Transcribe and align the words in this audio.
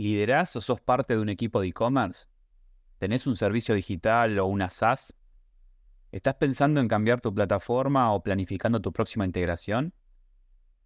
¿Liderás 0.00 0.56
o 0.56 0.62
sos 0.62 0.80
parte 0.80 1.14
de 1.14 1.20
un 1.20 1.28
equipo 1.28 1.60
de 1.60 1.68
e-commerce? 1.68 2.24
¿Tenés 2.96 3.26
un 3.26 3.36
servicio 3.36 3.74
digital 3.74 4.38
o 4.38 4.46
una 4.46 4.70
SaaS? 4.70 5.14
¿Estás 6.10 6.36
pensando 6.36 6.80
en 6.80 6.88
cambiar 6.88 7.20
tu 7.20 7.34
plataforma 7.34 8.10
o 8.14 8.22
planificando 8.22 8.80
tu 8.80 8.94
próxima 8.94 9.26
integración? 9.26 9.92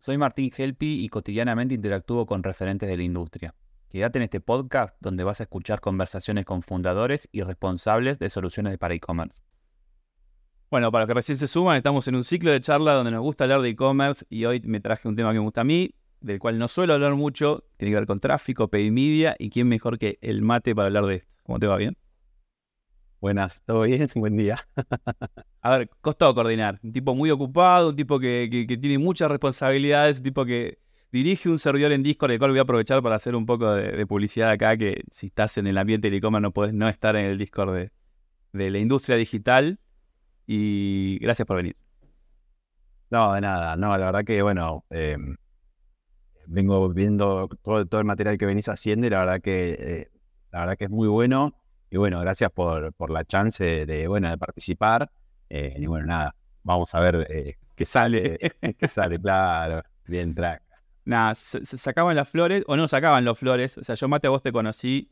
Soy 0.01 0.19
Martín 0.19 0.51
Helpi 0.57 1.05
y 1.05 1.09
cotidianamente 1.11 1.77
interactúo 1.77 2.27
con 2.27 2.43
referentes 2.43 2.89
de 2.89 2.97
la 2.97 3.05
industria. 3.05 3.55
Quédate 3.89 4.19
en 4.19 4.25
este 4.25 4.41
podcast 4.41 4.97
donde 4.99 5.23
vas 5.23 5.39
a 5.39 5.45
escuchar 5.45 5.81
conversaciones 5.81 6.45
con 6.45 6.63
fundadores 6.63 7.29
y 7.31 7.43
responsables 7.43 8.19
de 8.19 8.31
soluciones 8.31 8.77
para 8.79 8.95
e-commerce. 8.95 9.45
Bueno, 10.73 10.91
para 10.91 11.05
los 11.05 11.09
que 11.09 11.15
recién 11.15 11.39
se 11.39 11.47
suman, 11.47 11.77
estamos 11.77 12.09
en 12.09 12.17
un 12.17 12.25
ciclo 12.25 12.51
de 12.51 12.61
charla 12.61 12.95
donde 12.95 13.13
nos 13.13 13.21
gusta 13.21 13.45
hablar 13.45 13.61
de 13.61 13.69
e-commerce 13.69 14.27
y 14.29 14.45
hoy 14.47 14.61
me 14.65 14.81
traje 14.81 15.07
un 15.07 15.15
tema 15.15 15.31
que 15.31 15.39
me 15.39 15.45
gusta 15.45 15.61
a 15.61 15.65
mí, 15.65 15.95
del 16.25 16.39
cual 16.39 16.59
no 16.59 16.69
suelo 16.69 16.95
hablar 16.95 17.15
mucho, 17.15 17.65
tiene 17.77 17.93
que 17.93 17.97
ver 17.97 18.07
con 18.07 18.19
tráfico, 18.19 18.69
paid 18.69 18.91
media, 18.91 19.37
y 19.39 19.51
quién 19.51 19.69
mejor 19.69 19.99
que 19.99 20.19
el 20.23 20.41
mate 20.41 20.75
para 20.75 20.87
hablar 20.87 21.05
de 21.05 21.17
esto. 21.17 21.29
¿Cómo 21.43 21.59
te 21.59 21.67
va? 21.67 21.77
¿Bien? 21.77 21.97
Buenas, 23.21 23.63
¿todo 23.65 23.83
bien? 23.83 24.09
Buen 24.15 24.37
día. 24.37 24.59
a 25.61 25.79
ver, 25.79 25.91
costó 26.01 26.35
coordinar. 26.35 26.81
Un 26.83 26.93
tipo 26.93 27.15
muy 27.15 27.31
ocupado, 27.31 27.91
un 27.91 27.97
tipo 27.97 28.19
que, 28.19 28.67
tiene 28.81 28.99
muchas 28.99 29.31
responsabilidades, 29.31 30.19
un 30.19 30.25
tipo 30.25 30.47
que 30.47 30.79
dirige 31.13 31.51
un 31.51 31.59
servidor 31.59 31.93
en 31.93 32.03
Discord, 32.03 32.31
el 32.33 32.39
cual 32.39 32.53
voy 32.53 32.59
a 32.59 32.63
aprovechar 32.63 33.03
para 33.03 33.17
hacer 33.17 33.37
un 33.37 33.45
poco 33.45 33.73
de, 33.75 34.07
publicidad 34.07 34.51
acá, 34.51 34.79
que 34.79 35.05
si 35.11 35.27
estás 35.27 35.59
en 35.59 35.67
el 35.67 35.77
ambiente 35.77 36.09
del 36.09 36.19
e-commerce 36.19 36.43
no 36.43 36.53
puedes 36.53 36.73
no 36.73 36.89
estar 36.89 37.17
en 37.17 37.27
el 37.27 37.37
Discord 37.37 37.75
de, 37.75 37.93
de 38.53 38.71
la 38.71 38.79
industria 38.79 39.17
digital. 39.17 39.79
Y 40.47 41.19
gracias 41.21 41.47
por 41.47 41.59
venir. 41.59 41.77
No, 43.11 43.35
de 43.35 43.43
nada. 43.43 43.77
No, 43.77 43.97
la 43.97 44.07
verdad 44.07 44.25
que, 44.25 44.41
bueno, 44.43 44.85
eh, 44.91 45.17
vengo 46.47 46.89
viendo 46.89 47.49
todo, 47.63 47.99
el 47.99 48.05
material 48.05 48.39
que 48.39 48.47
venís 48.47 48.69
haciendo 48.69 49.07
y 49.07 49.11
la 49.11 49.21
verdad 49.21 49.41
que, 49.41 49.77
eh, 49.79 50.11
la 50.51 50.61
verdad 50.61 50.77
que 50.77 50.85
es 50.85 50.91
muy 50.91 51.09
bueno. 51.09 51.55
Y 51.91 51.97
bueno, 51.97 52.21
gracias 52.21 52.51
por, 52.51 52.93
por 52.95 53.11
la 53.11 53.25
chance 53.25 53.87
de, 53.87 54.09
bueno, 54.09 54.29
de 54.29 54.39
participar. 54.39 55.11
Eh, 55.49 55.75
y 55.79 55.87
bueno, 55.87 56.07
nada, 56.07 56.35
vamos 56.63 56.95
a 56.95 57.01
ver 57.01 57.27
eh, 57.31 57.57
qué 57.75 57.85
sale, 57.85 58.39
qué 58.79 58.89
sale, 58.89 59.21
claro, 59.21 59.83
bien 60.07 60.35
track. 60.35 60.63
Nada, 61.05 61.35
se, 61.35 61.65
sacaban 61.65 62.17
las 62.17 62.29
flores, 62.29 62.65
o 62.67 62.77
no 62.77 62.89
sacaban 62.89 63.25
los 63.25 63.39
flores. 63.39 63.79
O 63.79 63.85
sea, 63.85 63.95
yo 63.95 64.09
Mate, 64.09 64.27
a 64.27 64.31
vos 64.31 64.43
te 64.43 64.53
conocí. 64.53 65.11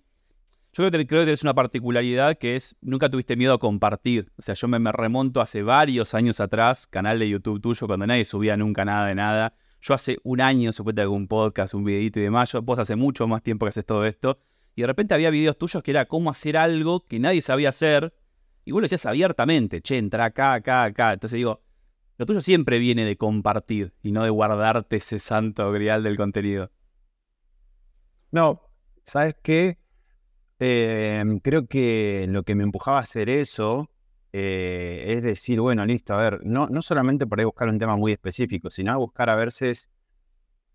Yo 0.72 0.88
creo 0.88 0.90
que, 0.90 1.06
creo 1.06 1.20
que 1.20 1.26
tenés 1.26 1.42
una 1.42 1.54
particularidad 1.54 2.38
que 2.38 2.56
es, 2.56 2.74
nunca 2.80 3.10
tuviste 3.10 3.36
miedo 3.36 3.52
a 3.52 3.58
compartir. 3.58 4.32
O 4.38 4.42
sea, 4.42 4.54
yo 4.54 4.68
me, 4.68 4.78
me 4.78 4.90
remonto 4.90 5.42
hace 5.42 5.62
varios 5.62 6.14
años 6.14 6.40
atrás, 6.40 6.86
canal 6.86 7.18
de 7.18 7.28
YouTube 7.28 7.60
tuyo, 7.60 7.86
cuando 7.86 8.06
nadie 8.06 8.24
subía 8.24 8.56
nunca 8.56 8.84
nada 8.84 9.06
de 9.06 9.14
nada 9.14 9.54
yo 9.82 9.94
hace 9.94 10.18
un 10.22 10.40
año 10.40 10.72
supuestamente 10.72 11.02
algún 11.02 11.26
podcast, 11.26 11.74
un 11.74 11.84
videito 11.84 12.20
y 12.20 12.22
demás, 12.22 12.52
yo, 12.52 12.62
vos 12.62 12.78
hace 12.78 12.94
mucho 12.94 13.26
más 13.26 13.42
tiempo 13.42 13.66
que 13.66 13.70
haces 13.70 13.84
todo 13.84 14.06
esto, 14.06 14.38
y 14.76 14.82
de 14.82 14.86
repente 14.86 15.12
había 15.12 15.28
videos 15.30 15.58
tuyos 15.58 15.82
que 15.82 15.90
era 15.90 16.06
cómo 16.06 16.30
hacer 16.30 16.56
algo 16.56 17.04
que 17.04 17.18
nadie 17.18 17.42
sabía 17.42 17.70
hacer, 17.70 18.14
y 18.64 18.70
vos 18.70 18.80
lo 18.80 18.84
decías 18.84 19.06
abiertamente, 19.06 19.82
che, 19.82 19.98
entra 19.98 20.26
acá, 20.26 20.54
acá, 20.54 20.84
acá. 20.84 21.12
Entonces 21.12 21.36
digo, 21.36 21.62
lo 22.16 22.26
tuyo 22.26 22.40
siempre 22.40 22.78
viene 22.78 23.04
de 23.04 23.16
compartir 23.16 23.92
y 24.02 24.12
no 24.12 24.22
de 24.22 24.30
guardarte 24.30 24.96
ese 24.96 25.18
santo 25.18 25.72
grial 25.72 26.04
del 26.04 26.16
contenido. 26.16 26.70
No, 28.30 28.62
¿sabes 29.02 29.34
qué? 29.42 29.78
Eh, 30.60 31.24
creo 31.42 31.66
que 31.66 32.26
lo 32.28 32.44
que 32.44 32.54
me 32.54 32.62
empujaba 32.62 32.98
a 32.98 33.02
hacer 33.02 33.28
eso 33.28 33.90
eh, 34.32 35.04
es 35.08 35.22
decir, 35.22 35.60
bueno, 35.60 35.84
listo, 35.84 36.14
a 36.14 36.22
ver, 36.22 36.40
no, 36.42 36.66
no 36.68 36.80
solamente 36.80 37.26
por 37.26 37.38
ahí 37.38 37.44
buscar 37.44 37.68
un 37.68 37.78
tema 37.78 37.96
muy 37.96 38.12
específico, 38.12 38.70
sino 38.70 38.92
a 38.92 38.96
buscar 38.96 39.28
a 39.28 39.36
veces 39.36 39.90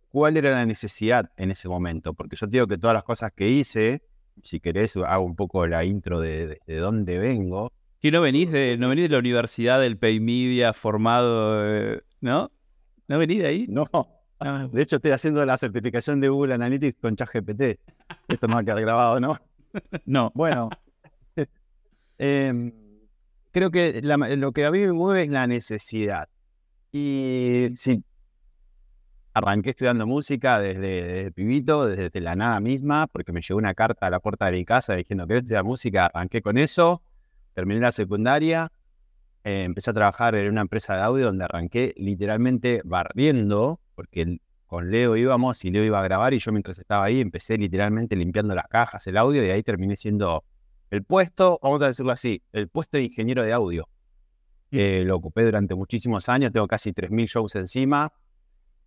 cuál 0.09 0.38
era 0.38 0.52
la 0.52 0.66
necesidad 0.66 1.31
en 1.38 1.52
ese 1.52 1.67
momento. 1.67 2.13
Porque 2.13 2.35
yo 2.35 2.47
te 2.47 2.52
digo 2.52 2.67
que 2.67 2.78
todas 2.78 2.94
las 2.94 3.03
cosas 3.03 3.31
que 3.35 3.50
hice, 3.50 4.03
si 4.44 4.59
querés, 4.59 4.95
hago 4.97 5.25
un 5.25 5.35
poco 5.35 5.66
la 5.66 5.83
intro 5.85 6.19
de, 6.19 6.59
de, 6.66 6.75
dónde 6.78 7.17
vengo. 7.17 7.72
¿Y 8.00 8.11
no 8.11 8.22
venís 8.22 8.52
de, 8.52 8.78
no 8.78 8.89
venís 8.89 9.05
de 9.05 9.09
la 9.09 9.19
universidad 9.19 9.81
del 9.81 9.97
Pay 9.97 10.19
Media 10.19 10.72
formado, 10.73 11.66
eh, 11.68 12.01
¿no? 12.22 12.51
¿No 13.07 13.18
venís 13.18 13.39
de 13.39 13.47
ahí? 13.47 13.66
No. 13.68 13.88
Ah. 14.39 14.68
De 14.72 14.84
hecho, 14.84 14.97
estoy 14.97 15.12
haciendo 15.12 15.44
la 15.44 15.57
certificación 15.57 16.22
de 16.22 16.29
Google 16.29 16.53
Analytics 16.53 17.00
con 17.01 17.16
ChatGPT. 17.16 17.79
Esto 18.28 18.47
me 18.47 18.53
va 18.53 18.59
a 18.59 18.63
quedar 18.63 18.81
grabado, 18.81 19.19
¿no? 19.19 19.39
No. 20.06 20.31
Bueno. 20.35 20.69
eh, 22.19 22.72
creo 23.52 23.72
que 23.72 24.02
lo 24.02 24.52
que 24.52 24.66
a 24.66 24.72
mí 24.72 24.80
me 24.80 24.94
mueve 24.94 25.24
es 25.24 25.30
la 25.30 25.47
necesidad. 25.47 26.30
Y 26.91 27.69
sí, 27.75 28.03
arranqué 29.34 29.72
estudiando 29.72 30.08
música 30.08 30.59
desde, 30.59 31.31
pibito, 31.31 31.88
desde 31.88 32.22
la 32.22 32.36
nada 32.36 32.59
misma, 32.59 33.07
porque 33.07 33.31
me 33.31 33.41
llegó 33.41 33.57
una 33.57 33.74
carta 33.74 34.07
a 34.07 34.09
la 34.09 34.19
puerta 34.19 34.47
de 34.47 34.53
mi 34.53 34.66
casa 34.66 34.96
diciendo 34.96 35.28
que 35.28 35.38
estudiar 35.38 35.63
música. 35.63 36.07
Arranqué 36.07 36.41
con 36.41 36.57
eso, 36.57 37.03
terminé 37.53 37.80
la 37.81 37.91
secundaria, 37.91 38.72
eh, 39.44 39.63
empecé 39.63 39.91
a 39.91 39.94
trabajar 39.94 40.36
en 40.36 40.50
una 40.52 40.62
empresa 40.62 40.96
de 40.96 41.02
audio 41.03 41.25
donde 41.25 41.44
arranqué 41.46 41.94
literalmente 41.97 42.81
barriendo, 42.84 43.80
porque 43.96 44.40
con 44.66 44.91
Leo 44.91 45.16
íbamos 45.16 45.63
y 45.63 45.72
Leo 45.72 45.84
iba 45.84 46.00
a 46.00 46.03
grabar 46.03 46.34
y 46.34 46.40
yo 46.40 46.52
mientras 46.52 46.78
estaba 46.80 47.06
ahí 47.06 47.22
empecé 47.22 47.57
literalmente 47.57 48.16
limpiando 48.16 48.56
las 48.56 48.68
cajas, 48.68 49.06
el 49.07 49.18
audio 49.18 49.46
y 49.46 49.50
ahí 49.50 49.63
terminé 49.63 49.96
siendo 49.96 50.44
el 50.90 51.03
puesto, 51.03 51.59
vamos 51.62 51.81
a 51.81 51.88
decirlo 51.88 52.12
así, 52.12 52.42
el 52.53 52.70
puesto 52.70 52.98
de 52.98 53.03
ingeniero 53.03 53.44
de 53.44 53.53
audio. 53.53 53.88
Mm. 54.72 54.78
Eh, 54.78 55.03
lo 55.06 55.16
ocupé 55.16 55.44
durante 55.44 55.75
muchísimos 55.75 56.30
años, 56.30 56.52
tengo 56.52 56.68
casi 56.68 56.92
3.000 56.92 57.28
shows 57.28 57.56
encima. 57.56 58.12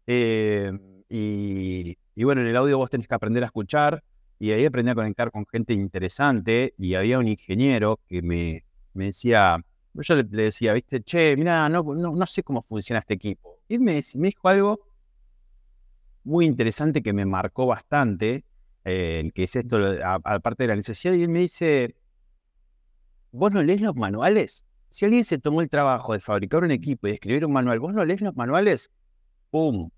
Eh, 0.06 0.72
y, 1.08 2.24
bueno, 2.24 2.40
en 2.40 2.46
el 2.46 2.56
audio 2.56 2.78
vos 2.78 2.90
tenés 2.90 3.08
que 3.08 3.14
aprender 3.14 3.42
a 3.42 3.46
escuchar 3.46 4.02
y 4.38 4.52
ahí 4.52 4.64
aprendí 4.64 4.90
a 4.90 4.94
conectar 4.94 5.30
con 5.30 5.44
gente 5.46 5.74
interesante 5.74 6.74
y 6.78 6.94
había 6.94 7.18
un 7.18 7.28
ingeniero 7.28 7.98
que 8.08 8.22
me, 8.22 8.64
me 8.94 9.06
decía, 9.06 9.58
yo 9.94 10.14
le, 10.14 10.24
decía, 10.24 10.72
viste, 10.72 11.02
che, 11.02 11.36
mira, 11.36 11.68
no, 11.68 11.82
no, 11.82 12.26
sé 12.26 12.42
cómo 12.42 12.62
funciona 12.62 13.00
este 13.00 13.14
equipo. 13.14 13.58
Y 13.68 13.74
él 13.74 13.80
me, 13.80 13.98
me 14.16 14.28
dijo 14.28 14.48
algo 14.48 14.80
muy 16.24 16.46
interesante 16.46 17.02
que 17.02 17.12
me 17.12 17.26
marcó 17.26 17.66
bastante, 17.66 18.44
eh, 18.84 19.30
que 19.34 19.44
es 19.44 19.56
esto, 19.56 19.78
aparte 20.04 20.64
de 20.64 20.68
la 20.68 20.76
necesidad, 20.76 21.14
y 21.14 21.22
él 21.22 21.28
me 21.28 21.40
dice, 21.40 21.94
¿vos 23.32 23.52
no 23.52 23.62
lees 23.62 23.80
los 23.80 23.96
manuales? 23.96 24.64
Si 24.90 25.04
alguien 25.04 25.24
se 25.24 25.38
tomó 25.38 25.60
el 25.62 25.68
trabajo 25.68 26.12
de 26.12 26.20
fabricar 26.20 26.64
un 26.64 26.72
equipo 26.72 27.06
y 27.06 27.12
escribir 27.12 27.46
un 27.46 27.52
manual, 27.52 27.78
¿vos 27.78 27.92
no 27.92 28.04
lees 28.04 28.20
los 28.20 28.34
manuales? 28.34 28.90
¡Pum! 29.50 29.90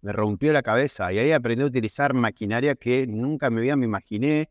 Me 0.00 0.12
rompió 0.12 0.52
la 0.52 0.62
cabeza 0.62 1.12
y 1.12 1.18
ahí 1.18 1.32
aprendí 1.32 1.62
a 1.62 1.66
utilizar 1.66 2.14
maquinaria 2.14 2.74
que 2.74 3.06
nunca 3.06 3.50
me 3.50 3.60
había 3.60 3.76
me 3.76 3.84
imaginé, 3.84 4.50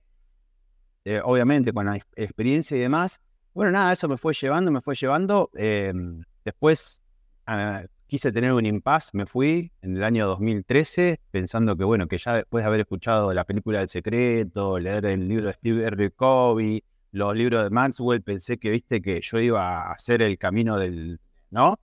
eh, 1.03 1.19
obviamente 1.23 1.73
con 1.73 1.87
la 1.87 1.97
experiencia 2.15 2.77
y 2.77 2.79
demás. 2.79 3.21
Bueno, 3.53 3.71
nada, 3.71 3.91
eso 3.91 4.07
me 4.07 4.17
fue 4.17 4.33
llevando, 4.33 4.71
me 4.71 4.81
fue 4.81 4.95
llevando. 4.95 5.49
Em, 5.55 6.23
después 6.45 7.01
ah, 7.47 7.83
quise 8.11 8.33
tener 8.33 8.51
un 8.51 8.65
impasse, 8.65 9.11
me 9.13 9.25
fui 9.25 9.71
en 9.81 9.95
el 9.95 10.03
año 10.03 10.27
2013 10.27 11.21
pensando 11.31 11.77
que, 11.77 11.85
bueno, 11.85 12.09
que 12.09 12.17
ya 12.17 12.33
después 12.35 12.61
de 12.61 12.67
haber 12.67 12.81
escuchado 12.81 13.33
la 13.33 13.45
película 13.45 13.79
del 13.79 13.87
secreto, 13.87 14.77
leer 14.79 15.05
el 15.05 15.29
libro 15.29 15.47
de 15.47 15.53
Steve 15.53 15.85
R. 15.85 16.11
Covey, 16.11 16.83
los 17.13 17.33
libros 17.33 17.63
de 17.63 17.69
Maxwell, 17.69 18.21
pensé 18.21 18.57
que, 18.57 18.69
viste, 18.69 19.01
que 19.01 19.21
yo 19.21 19.39
iba 19.39 19.83
a 19.83 19.93
hacer 19.93 20.21
el 20.21 20.37
camino 20.37 20.77
del, 20.77 21.21
¿no? 21.51 21.79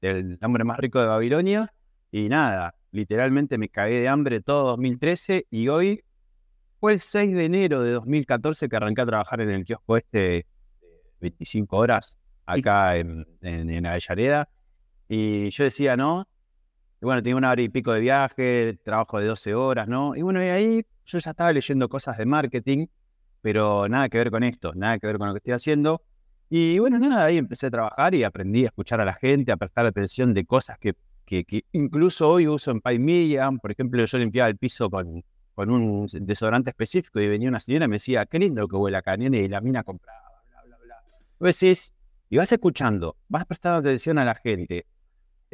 Del 0.00 0.38
hombre 0.40 0.64
más 0.64 0.78
rico 0.78 0.98
de 0.98 1.08
Babilonia. 1.08 1.74
Y 2.10 2.30
nada, 2.30 2.74
literalmente 2.90 3.58
me 3.58 3.68
cagué 3.68 4.00
de 4.00 4.08
hambre 4.08 4.40
todo 4.40 4.68
2013 4.68 5.46
y 5.50 5.68
hoy 5.68 6.02
fue 6.80 6.94
el 6.94 7.00
6 7.00 7.34
de 7.34 7.44
enero 7.44 7.82
de 7.82 7.90
2014 7.90 8.70
que 8.70 8.76
arranqué 8.76 9.02
a 9.02 9.06
trabajar 9.06 9.42
en 9.42 9.50
el 9.50 9.66
kiosco 9.66 9.98
este 9.98 10.46
25 11.20 11.76
horas 11.76 12.16
acá 12.46 12.96
en, 12.96 13.26
en, 13.42 13.68
en 13.68 13.84
Avellaneda 13.84 14.48
y 15.08 15.50
yo 15.50 15.64
decía, 15.64 15.96
¿no? 15.96 16.28
Y 17.00 17.04
bueno, 17.04 17.22
tenía 17.22 17.36
una 17.36 17.50
hora 17.50 17.62
y 17.62 17.68
pico 17.68 17.92
de 17.92 18.00
viaje, 18.00 18.78
trabajo 18.82 19.20
de 19.20 19.26
12 19.26 19.54
horas, 19.54 19.86
¿no? 19.88 20.16
Y 20.16 20.22
bueno, 20.22 20.40
ahí 20.40 20.84
yo 21.04 21.18
ya 21.18 21.30
estaba 21.30 21.52
leyendo 21.52 21.88
cosas 21.88 22.18
de 22.18 22.26
marketing, 22.26 22.86
pero 23.42 23.88
nada 23.88 24.08
que 24.08 24.18
ver 24.18 24.30
con 24.30 24.42
esto, 24.42 24.72
nada 24.74 24.98
que 24.98 25.06
ver 25.06 25.18
con 25.18 25.28
lo 25.28 25.34
que 25.34 25.38
estoy 25.38 25.52
haciendo. 25.52 26.02
Y 26.48 26.78
bueno, 26.78 26.98
nada, 26.98 27.24
ahí 27.24 27.38
empecé 27.38 27.66
a 27.66 27.70
trabajar 27.70 28.14
y 28.14 28.24
aprendí 28.24 28.64
a 28.64 28.66
escuchar 28.66 29.00
a 29.00 29.04
la 29.04 29.14
gente, 29.14 29.52
a 29.52 29.56
prestar 29.56 29.86
atención 29.86 30.32
de 30.32 30.44
cosas 30.46 30.78
que, 30.78 30.94
que, 31.24 31.64
incluso 31.72 32.28
hoy 32.30 32.48
uso 32.48 32.70
en 32.70 32.80
PyMedia. 32.80 33.50
Por 33.60 33.72
ejemplo, 33.72 34.04
yo 34.04 34.18
limpiaba 34.18 34.48
el 34.48 34.56
piso 34.56 34.88
con, 34.88 35.22
con 35.54 35.70
un 35.70 36.06
desodorante 36.20 36.70
específico 36.70 37.20
y 37.20 37.28
venía 37.28 37.48
una 37.48 37.60
señora 37.60 37.84
y 37.84 37.88
me 37.88 37.96
decía, 37.96 38.26
qué 38.26 38.38
lindo 38.38 38.66
que 38.68 38.76
huele 38.76 38.96
acá, 38.96 39.16
y 39.18 39.48
la 39.48 39.60
mina 39.60 39.82
compraba, 39.82 40.42
bla, 40.50 40.62
bla, 40.64 40.76
bla. 40.78 40.96
Vos 41.38 41.60
decís, 41.60 41.92
y 42.30 42.36
vas 42.38 42.50
escuchando, 42.50 43.16
vas 43.28 43.44
prestando 43.44 43.78
atención 43.78 44.18
a 44.18 44.24
la 44.24 44.34
gente. 44.34 44.86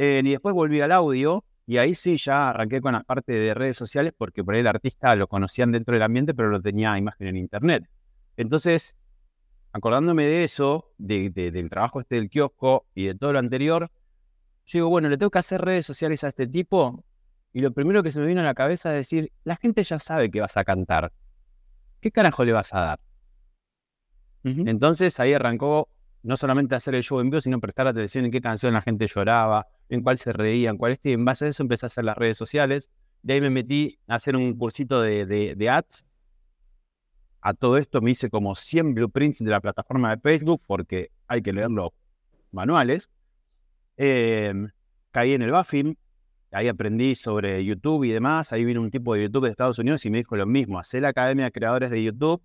Eh, 0.04 0.20
y 0.24 0.30
después 0.32 0.52
volví 0.52 0.80
al 0.80 0.90
audio 0.90 1.44
y 1.64 1.76
ahí 1.76 1.94
sí 1.94 2.16
ya 2.16 2.48
arranqué 2.48 2.80
con 2.80 2.92
la 2.92 3.04
parte 3.04 3.34
de 3.34 3.54
redes 3.54 3.76
sociales 3.76 4.12
porque 4.18 4.42
por 4.42 4.54
ahí 4.54 4.60
el 4.60 4.66
artista 4.66 5.14
lo 5.14 5.28
conocían 5.28 5.70
dentro 5.70 5.94
del 5.94 6.02
ambiente, 6.02 6.34
pero 6.34 6.50
no 6.50 6.60
tenía 6.60 6.98
imagen 6.98 7.28
en 7.28 7.36
internet. 7.36 7.88
Entonces, 8.36 8.96
acordándome 9.70 10.24
de 10.24 10.42
eso, 10.42 10.92
del 10.98 11.70
trabajo 11.70 12.00
este 12.00 12.16
del 12.16 12.30
kiosco 12.30 12.84
y 12.96 13.04
de 13.04 13.14
todo 13.14 13.32
lo 13.32 13.38
anterior, 13.38 13.92
yo 14.66 14.78
digo, 14.78 14.88
bueno, 14.88 15.08
le 15.08 15.16
tengo 15.16 15.30
que 15.30 15.38
hacer 15.38 15.60
redes 15.60 15.86
sociales 15.86 16.24
a 16.24 16.28
este 16.30 16.48
tipo. 16.48 17.04
Y 17.52 17.60
lo 17.60 17.70
primero 17.70 18.02
que 18.02 18.10
se 18.10 18.18
me 18.18 18.26
vino 18.26 18.40
a 18.40 18.44
la 18.44 18.54
cabeza 18.54 18.90
es 18.90 18.96
decir, 18.96 19.30
la 19.44 19.54
gente 19.54 19.84
ya 19.84 20.00
sabe 20.00 20.32
que 20.32 20.40
vas 20.40 20.56
a 20.56 20.64
cantar. 20.64 21.12
¿qué 22.00 22.10
carajo 22.10 22.44
le 22.44 22.50
vas 22.50 22.74
a 22.74 22.80
dar? 22.80 23.00
Entonces 24.42 25.20
ahí 25.20 25.32
arrancó 25.32 25.88
no 26.22 26.36
solamente 26.36 26.74
hacer 26.74 26.94
el 26.94 27.02
show 27.02 27.20
en 27.20 27.30
vivo, 27.30 27.40
sino 27.40 27.60
prestar 27.60 27.88
atención 27.88 28.24
en 28.24 28.30
qué 28.30 28.40
canción 28.40 28.72
la 28.74 28.82
gente 28.82 29.06
lloraba, 29.06 29.66
en 29.88 30.02
cuál 30.02 30.18
se 30.18 30.32
reían, 30.32 30.76
cuál 30.76 30.92
este. 30.92 31.10
Y 31.10 31.12
en 31.14 31.24
base 31.24 31.46
a 31.46 31.48
eso 31.48 31.62
empecé 31.62 31.86
a 31.86 31.88
hacer 31.88 32.04
las 32.04 32.16
redes 32.16 32.36
sociales. 32.36 32.90
De 33.22 33.34
ahí 33.34 33.40
me 33.40 33.50
metí 33.50 33.98
a 34.06 34.16
hacer 34.16 34.36
un 34.36 34.56
cursito 34.56 35.00
de, 35.00 35.26
de, 35.26 35.68
ads. 35.70 36.04
A 37.40 37.54
todo 37.54 37.76
esto 37.76 38.00
me 38.00 38.12
hice 38.12 38.30
como 38.30 38.54
100 38.54 38.94
blueprints 38.94 39.40
de 39.40 39.50
la 39.50 39.60
plataforma 39.60 40.14
de 40.14 40.20
Facebook, 40.20 40.62
porque 40.66 41.10
hay 41.26 41.42
que 41.42 41.52
leer 41.52 41.70
los 41.70 41.90
manuales. 42.52 43.10
Em, 43.96 44.68
caí 45.10 45.34
en 45.34 45.42
el 45.42 45.50
Buffing, 45.50 45.98
ahí 46.52 46.68
aprendí 46.68 47.16
sobre 47.16 47.64
YouTube 47.64 48.04
y 48.04 48.12
demás. 48.12 48.52
Ahí 48.52 48.64
vino 48.64 48.80
un 48.80 48.90
tipo 48.90 49.14
de 49.14 49.24
YouTube 49.24 49.44
de 49.44 49.50
Estados 49.50 49.78
Unidos 49.78 50.06
y 50.06 50.10
me 50.10 50.18
dijo 50.18 50.36
lo 50.36 50.46
mismo: 50.46 50.78
hacer 50.78 51.02
la 51.02 51.08
Academia 51.08 51.46
de 51.46 51.52
Creadores 51.52 51.90
de 51.90 52.02
YouTube 52.02 52.40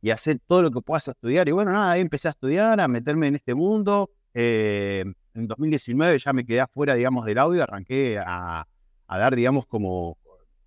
y 0.00 0.10
hacer 0.10 0.38
todo 0.46 0.62
lo 0.62 0.70
que 0.70 0.80
puedas 0.80 1.08
estudiar. 1.08 1.48
Y 1.48 1.52
bueno, 1.52 1.72
nada, 1.72 1.92
ahí 1.92 2.00
empecé 2.00 2.28
a 2.28 2.32
estudiar, 2.32 2.80
a 2.80 2.88
meterme 2.88 3.26
en 3.26 3.34
este 3.34 3.54
mundo. 3.54 4.10
Eh, 4.34 5.04
en 5.34 5.48
2019 5.48 6.18
ya 6.18 6.32
me 6.32 6.44
quedé 6.44 6.60
afuera, 6.60 6.94
digamos, 6.94 7.24
del 7.24 7.38
audio, 7.38 7.62
arranqué 7.62 8.18
a, 8.18 8.66
dar, 9.08 9.34
digamos, 9.34 9.66
como 9.66 10.16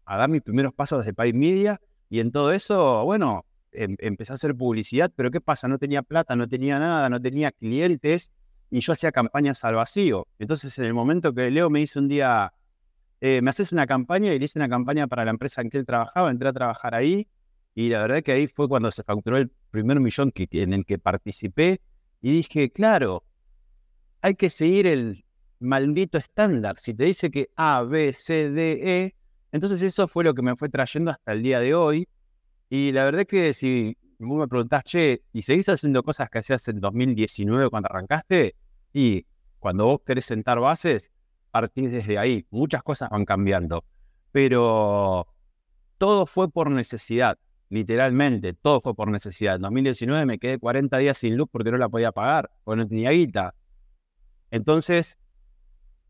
a 0.06 0.18
dar 0.18 0.30
mis 0.30 0.42
primeros 0.42 0.74
pasos 0.74 1.00
desde 1.00 1.14
Paid 1.14 1.36
Media. 1.36 1.80
Y 2.10 2.20
en 2.20 2.32
todo 2.32 2.52
eso, 2.52 3.06
bueno, 3.06 3.46
em, 3.72 3.96
empecé 4.00 4.34
a 4.34 4.36
hacer 4.36 4.56
publicidad, 4.56 5.12
pero 5.16 5.32
¿qué 5.32 5.40
pasa? 5.40 5.68
No 5.68 5.78
tenía 5.78 6.02
plata, 6.02 6.36
no 6.36 6.48
tenía 6.48 6.78
nada, 6.80 7.10
no 7.10 7.22
tenía 7.22 7.52
clientes 7.52 8.32
y 8.70 8.82
yo 8.82 8.94
hacía 8.94 9.12
campañas 9.12 9.64
al 9.64 9.76
vacío. 9.76 10.28
Entonces, 10.40 10.78
en 10.80 10.86
el 10.86 10.94
momento 10.94 11.34
que 11.34 11.50
Leo 11.52 11.70
me 11.70 11.82
hizo 11.82 12.00
un 12.00 12.10
día, 12.10 12.54
eh, 13.22 13.42
me 13.42 13.50
haces 13.50 13.72
una 13.72 13.86
campaña 13.88 14.34
y 14.34 14.40
le 14.40 14.46
hice 14.46 14.60
una 14.60 14.68
campaña 14.68 15.08
para 15.08 15.24
la 15.24 15.32
empresa 15.32 15.62
en 15.62 15.70
que 15.70 15.78
él 15.78 15.86
trabajaba, 15.86 16.32
entré 16.32 16.50
a 16.50 16.54
trabajar 16.54 16.96
ahí 16.96 17.28
y 17.74 17.90
la 17.90 18.02
verdad 18.02 18.22
que 18.22 18.32
ahí 18.34 18.48
fue 18.48 18.68
cuando 18.68 18.92
se 18.92 19.04
facturó 19.04 19.38
el 19.38 19.50
primer 19.72 20.00
millón 20.00 20.32
en 20.36 20.74
el 20.74 20.86
que 20.86 21.00
participé. 21.00 21.82
Y 22.22 22.32
dije, 22.34 22.72
claro, 22.72 23.24
hay 24.22 24.36
que 24.36 24.50
seguir 24.50 24.88
el 24.88 25.26
maldito 25.60 26.18
estándar. 26.18 26.78
Si 26.78 26.94
te 26.94 27.06
dice 27.06 27.32
que 27.32 27.50
A, 27.56 27.84
B, 27.84 28.14
C, 28.14 28.50
D, 28.50 29.04
E, 29.04 29.16
entonces 29.52 29.82
eso 29.82 30.08
fue 30.08 30.24
lo 30.24 30.34
que 30.34 30.42
me 30.42 30.56
fue 30.56 30.70
trayendo 30.70 31.12
hasta 31.12 31.32
el 31.32 31.44
día 31.44 31.60
de 31.60 31.74
hoy. 31.74 32.08
Y 32.70 32.92
la 32.92 33.06
verdad 33.06 33.26
que 33.26 33.54
si 33.54 33.98
vos 34.20 34.40
me 34.40 34.48
preguntás, 34.48 34.84
che, 34.84 35.24
¿y 35.34 35.42
seguís 35.42 35.70
haciendo 35.70 36.04
cosas 36.04 36.30
que 36.30 36.40
hacías 36.40 36.68
en 36.68 36.80
2019 36.80 37.70
cuando 37.70 37.90
arrancaste? 37.90 38.56
Y 38.94 39.26
cuando 39.60 39.86
vos 39.86 40.02
querés 40.06 40.26
sentar 40.26 40.60
bases, 40.60 41.12
partís 41.52 41.92
desde 41.92 42.18
ahí. 42.18 42.46
Muchas 42.50 42.84
cosas 42.84 43.10
van 43.10 43.26
cambiando. 43.26 43.84
Pero 44.32 45.28
todo 45.98 46.26
fue 46.26 46.50
por 46.50 46.70
necesidad 46.70 47.38
literalmente, 47.72 48.54
todo 48.54 48.82
fue 48.82 48.94
por 48.94 49.10
necesidad. 49.10 49.56
En 49.56 49.62
2019 49.62 50.26
me 50.26 50.38
quedé 50.38 50.60
40 50.60 50.98
días 50.98 51.18
sin 51.18 51.38
luz 51.38 51.48
porque 51.50 51.72
no 51.72 51.78
la 51.78 51.88
podía 51.88 52.12
pagar, 52.12 52.52
porque 52.66 52.78
no 52.82 52.88
tenía 52.88 53.12
guita. 53.12 53.56
Entonces, 54.52 55.18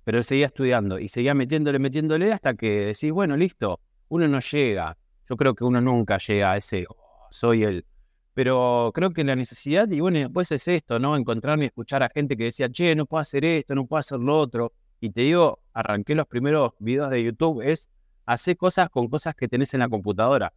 pero 0.03 0.23
seguía 0.23 0.47
estudiando 0.47 0.97
y 0.97 1.07
seguía 1.07 1.35
metiéndole, 1.35 1.77
metiéndole 1.77 2.33
hasta 2.33 2.55
que 2.55 2.87
decís, 2.87 3.11
bueno, 3.11 3.37
listo, 3.37 3.79
uno 4.09 4.27
no 4.27 4.39
llega. 4.39 4.97
Yo 5.29 5.37
creo 5.37 5.53
que 5.53 5.63
uno 5.63 5.79
nunca 5.79 6.17
llega 6.17 6.53
a 6.53 6.57
ese, 6.57 6.85
oh, 6.89 7.27
soy 7.29 7.63
el... 7.63 7.85
Pero 8.33 8.91
creo 8.95 9.11
que 9.11 9.23
la 9.23 9.35
necesidad, 9.35 9.87
y 9.91 9.99
bueno, 9.99 10.17
después 10.17 10.51
es 10.51 10.67
esto, 10.67 10.97
¿no? 10.97 11.15
Encontrarme 11.15 11.65
escuchar 11.65 12.01
a 12.01 12.09
gente 12.09 12.35
que 12.35 12.45
decía, 12.45 12.69
che, 12.71 12.95
no 12.95 13.05
puedo 13.05 13.21
hacer 13.21 13.45
esto, 13.45 13.75
no 13.75 13.85
puedo 13.85 13.99
hacer 13.99 14.19
lo 14.19 14.39
otro. 14.39 14.73
Y 14.99 15.11
te 15.11 15.21
digo, 15.21 15.61
arranqué 15.73 16.15
los 16.15 16.25
primeros 16.25 16.71
videos 16.79 17.11
de 17.11 17.23
YouTube, 17.23 17.61
es 17.61 17.91
hacer 18.25 18.57
cosas 18.57 18.89
con 18.89 19.09
cosas 19.09 19.35
que 19.35 19.47
tenés 19.47 19.73
en 19.75 19.81
la 19.81 19.89
computadora. 19.89 20.53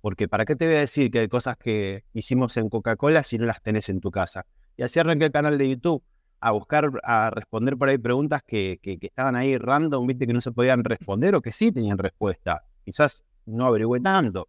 Porque 0.00 0.28
¿para 0.28 0.44
qué 0.44 0.56
te 0.56 0.66
voy 0.66 0.76
a 0.76 0.80
decir 0.80 1.10
que 1.10 1.20
hay 1.20 1.28
cosas 1.28 1.56
que 1.56 2.04
hicimos 2.12 2.56
en 2.56 2.68
Coca-Cola 2.68 3.22
si 3.22 3.38
no 3.38 3.46
las 3.46 3.62
tenés 3.62 3.88
en 3.88 4.00
tu 4.00 4.10
casa? 4.10 4.46
Y 4.76 4.82
así 4.82 4.98
arranqué 4.98 5.26
el 5.26 5.32
canal 5.32 5.58
de 5.58 5.68
YouTube 5.68 6.02
a 6.40 6.50
buscar, 6.52 6.90
a 7.02 7.30
responder 7.30 7.76
por 7.76 7.88
ahí 7.88 7.98
preguntas 7.98 8.42
que, 8.46 8.78
que, 8.82 8.98
estaban 9.00 9.36
ahí 9.36 9.56
random, 9.56 10.06
viste, 10.06 10.26
que 10.26 10.32
no 10.32 10.40
se 10.40 10.52
podían 10.52 10.84
responder 10.84 11.34
o 11.34 11.40
que 11.40 11.50
sí 11.50 11.72
tenían 11.72 11.98
respuesta. 11.98 12.62
Quizás 12.84 13.24
no 13.46 13.66
averigüé 13.66 14.00
tanto. 14.00 14.48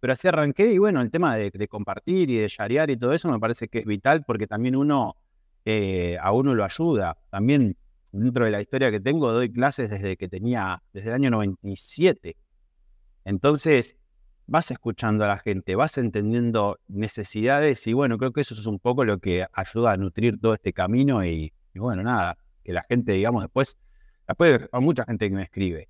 Pero 0.00 0.12
así 0.12 0.28
arranqué 0.28 0.72
y 0.72 0.78
bueno, 0.78 1.00
el 1.00 1.10
tema 1.10 1.36
de, 1.36 1.68
compartir 1.68 2.30
y 2.30 2.36
de 2.36 2.48
sharear 2.48 2.90
y 2.90 2.96
todo 2.96 3.12
eso 3.12 3.30
me 3.30 3.38
parece 3.38 3.68
que 3.68 3.78
es 3.78 3.84
vital 3.84 4.24
porque 4.24 4.46
también 4.46 4.76
uno, 4.76 5.16
eh, 5.64 6.16
a 6.20 6.32
uno 6.32 6.54
lo 6.54 6.64
ayuda. 6.64 7.16
También 7.30 7.76
dentro 8.12 8.44
de 8.44 8.50
la 8.50 8.60
historia 8.60 8.90
que 8.90 9.00
tengo, 9.00 9.32
doy 9.32 9.52
clases 9.52 9.90
desde 9.90 10.16
que 10.16 10.28
tenía, 10.28 10.82
desde 10.92 11.08
el 11.08 11.14
año 11.14 11.30
97. 11.30 12.36
Entonces, 13.24 13.96
vas 14.48 14.70
escuchando 14.70 15.24
a 15.24 15.28
la 15.28 15.38
gente, 15.38 15.76
vas 15.76 15.98
entendiendo 15.98 16.80
necesidades 16.88 17.86
y 17.86 17.92
bueno, 17.92 18.16
creo 18.16 18.32
que 18.32 18.40
eso 18.40 18.54
es 18.54 18.64
un 18.66 18.78
poco 18.78 19.04
lo 19.04 19.18
que 19.18 19.46
ayuda 19.52 19.92
a 19.92 19.96
nutrir 19.98 20.40
todo 20.40 20.54
este 20.54 20.72
camino 20.72 21.24
y, 21.24 21.52
bueno, 21.74 22.02
nada, 22.02 22.36
que 22.64 22.72
la 22.72 22.84
gente, 22.88 23.12
digamos, 23.12 23.42
después, 23.42 23.76
después 24.26 24.68
hay 24.72 24.80
mucha 24.80 25.04
gente 25.04 25.28
que 25.28 25.34
me 25.34 25.42
escribe 25.42 25.88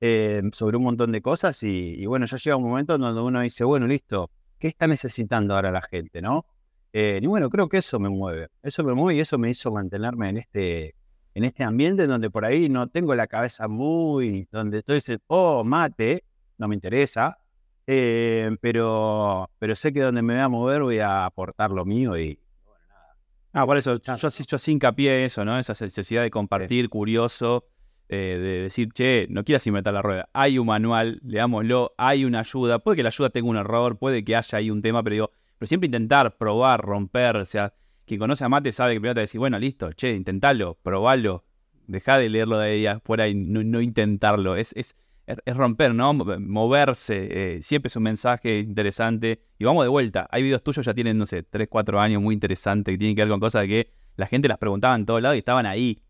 eh, 0.00 0.42
sobre 0.52 0.76
un 0.76 0.82
montón 0.82 1.12
de 1.12 1.22
cosas 1.22 1.62
y, 1.62 2.04
bueno, 2.06 2.26
ya 2.26 2.36
llega 2.36 2.56
un 2.56 2.64
momento 2.64 2.98
donde 2.98 3.20
uno 3.20 3.40
dice, 3.40 3.62
bueno, 3.62 3.86
listo, 3.86 4.30
¿qué 4.58 4.66
está 4.68 4.88
necesitando 4.88 5.54
ahora 5.54 5.70
la 5.70 5.82
gente, 5.82 6.20
no? 6.20 6.44
Eh, 6.92 7.20
y 7.22 7.26
bueno, 7.28 7.48
creo 7.48 7.68
que 7.68 7.78
eso 7.78 8.00
me 8.00 8.08
mueve, 8.08 8.48
eso 8.64 8.82
me 8.82 8.92
mueve 8.92 9.18
y 9.18 9.20
eso 9.20 9.38
me 9.38 9.48
hizo 9.48 9.70
mantenerme 9.70 10.30
en 10.30 10.38
este, 10.38 10.96
en 11.34 11.44
este 11.44 11.62
ambiente 11.62 12.08
donde 12.08 12.28
por 12.28 12.44
ahí 12.44 12.68
no 12.68 12.88
tengo 12.88 13.14
la 13.14 13.28
cabeza 13.28 13.68
muy, 13.68 14.48
donde 14.50 14.78
estoy 14.78 15.00
oh, 15.28 15.62
mate, 15.62 16.24
no 16.58 16.66
me 16.66 16.74
interesa, 16.74 17.38
eh, 17.86 18.56
pero, 18.60 19.50
pero 19.58 19.74
sé 19.74 19.92
que 19.92 20.00
donde 20.00 20.22
me 20.22 20.34
voy 20.34 20.42
a 20.42 20.48
mover 20.48 20.82
voy 20.82 20.98
a 20.98 21.24
aportar 21.24 21.70
lo 21.70 21.84
mío 21.84 22.16
y 22.16 22.38
bueno, 22.64 22.80
nada. 22.88 23.16
Ah, 23.52 23.66
por 23.66 23.76
eso, 23.76 24.00
yo, 24.00 24.16
yo, 24.16 24.58
sí 24.58 24.72
hincapié 24.72 25.24
eso, 25.24 25.44
¿no? 25.44 25.58
Esa 25.58 25.72
necesidad 25.84 26.22
de 26.22 26.30
compartir, 26.30 26.88
curioso, 26.88 27.66
eh, 28.08 28.38
de 28.40 28.62
decir, 28.62 28.92
che, 28.92 29.28
no 29.30 29.44
quieras 29.44 29.66
inventar 29.66 29.94
la 29.94 30.02
rueda. 30.02 30.28
Hay 30.32 30.58
un 30.58 30.66
manual, 30.66 31.20
leámoslo, 31.24 31.94
hay 31.96 32.24
una 32.24 32.40
ayuda. 32.40 32.80
Puede 32.80 32.96
que 32.96 33.02
la 33.04 33.08
ayuda 33.10 33.30
tenga 33.30 33.48
un 33.48 33.56
error, 33.56 33.98
puede 33.98 34.24
que 34.24 34.34
haya 34.34 34.58
ahí 34.58 34.70
un 34.70 34.82
tema, 34.82 35.02
pero 35.04 35.14
digo, 35.14 35.30
pero 35.58 35.68
siempre 35.68 35.86
intentar, 35.86 36.36
probar, 36.36 36.80
romper. 36.80 37.36
O 37.36 37.44
sea, 37.44 37.72
quien 38.06 38.18
conoce 38.18 38.42
a 38.42 38.48
Mate 38.48 38.72
sabe 38.72 38.94
que 38.94 39.00
primero 39.00 39.14
te 39.14 39.20
decir, 39.20 39.38
bueno, 39.38 39.58
listo, 39.60 39.92
che, 39.92 40.12
intentalo, 40.12 40.76
probalo. 40.82 41.44
Deja 41.86 42.18
de 42.18 42.28
leerlo 42.28 42.58
de 42.58 42.70
ahí 42.70 42.86
afuera 42.86 43.28
y 43.28 43.34
no, 43.34 43.62
no 43.62 43.80
intentarlo. 43.80 44.56
Es, 44.56 44.72
es, 44.76 44.96
es 45.44 45.56
romper, 45.56 45.94
¿no? 45.94 46.12
Moverse, 46.14 47.56
eh, 47.56 47.62
siempre 47.62 47.88
es 47.88 47.96
un 47.96 48.02
mensaje 48.02 48.58
interesante. 48.60 49.42
Y 49.58 49.64
vamos 49.64 49.84
de 49.84 49.88
vuelta. 49.88 50.28
Hay 50.30 50.42
videos 50.42 50.62
tuyos 50.62 50.84
ya 50.86 50.94
tienen, 50.94 51.18
no 51.18 51.26
sé, 51.26 51.42
3, 51.42 51.68
4 51.68 52.00
años 52.00 52.22
muy 52.22 52.34
interesantes 52.34 52.92
que 52.92 52.98
tienen 52.98 53.16
que 53.16 53.22
ver 53.22 53.30
con 53.30 53.40
cosas 53.40 53.66
que 53.66 53.92
la 54.16 54.26
gente 54.26 54.48
las 54.48 54.58
preguntaba 54.58 54.94
en 54.94 55.06
todos 55.06 55.22
lados 55.22 55.36
y 55.36 55.38
estaban 55.38 55.66
ahí. 55.66 56.02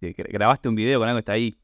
Grabaste 0.00 0.68
un 0.68 0.74
video 0.74 0.98
con 0.98 1.08
algo 1.08 1.16
que 1.16 1.20
está 1.20 1.32
ahí. 1.32 1.56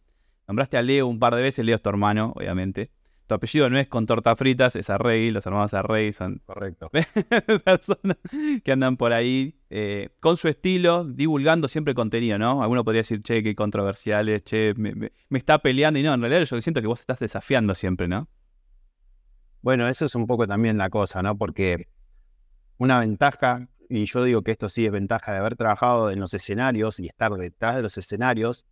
Nombraste 0.48 0.76
a 0.76 0.82
Leo 0.82 1.06
un 1.06 1.18
par 1.18 1.34
de 1.34 1.42
veces, 1.42 1.64
Leo 1.64 1.76
es 1.76 1.82
tu 1.82 1.88
hermano, 1.88 2.32
obviamente 2.36 2.90
tu 3.32 3.36
apellido 3.36 3.70
no 3.70 3.78
es 3.78 3.88
con 3.88 4.04
torta 4.04 4.36
fritas, 4.36 4.76
es 4.76 4.90
Arrey, 4.90 5.30
los 5.30 5.46
hermanos 5.46 5.72
Arrey 5.72 6.12
son 6.12 6.42
Correcto. 6.44 6.90
personas 7.64 8.18
que 8.62 8.72
andan 8.72 8.98
por 8.98 9.14
ahí 9.14 9.58
eh, 9.70 10.10
con 10.20 10.36
su 10.36 10.48
estilo, 10.48 11.04
divulgando 11.04 11.66
siempre 11.66 11.94
contenido, 11.94 12.38
¿no? 12.38 12.62
Alguno 12.62 12.84
podría 12.84 13.00
decir, 13.00 13.22
che, 13.22 13.42
qué 13.42 13.54
controversiales, 13.54 14.44
che, 14.44 14.74
me, 14.76 15.12
está 15.30 15.60
peleando, 15.60 15.98
y 15.98 16.02
no, 16.02 16.12
en 16.12 16.20
realidad 16.20 16.44
yo 16.44 16.60
siento 16.60 16.82
que 16.82 16.86
vos 16.86 17.00
estás 17.00 17.20
desafiando 17.20 17.74
siempre, 17.74 18.06
¿no? 18.06 18.28
Bueno, 19.62 19.88
eso 19.88 20.04
es 20.04 20.14
un 20.14 20.26
poco 20.26 20.46
también 20.46 20.76
la 20.76 20.90
cosa, 20.90 21.22
¿no? 21.22 21.38
Porque 21.38 21.88
una 22.76 23.00
ventaja, 23.00 23.66
y 23.88 24.04
yo 24.04 24.24
digo 24.24 24.42
que 24.42 24.50
esto 24.50 24.68
sí 24.68 24.84
es 24.84 24.92
ventaja 24.92 25.32
de 25.32 25.38
haber 25.38 25.56
trabajado 25.56 26.10
en 26.10 26.20
los 26.20 26.34
escenarios 26.34 27.00
y 27.00 27.06
estar 27.06 27.32
detrás 27.32 27.76
de 27.76 27.82
los 27.82 27.96
escenarios, 27.96 28.66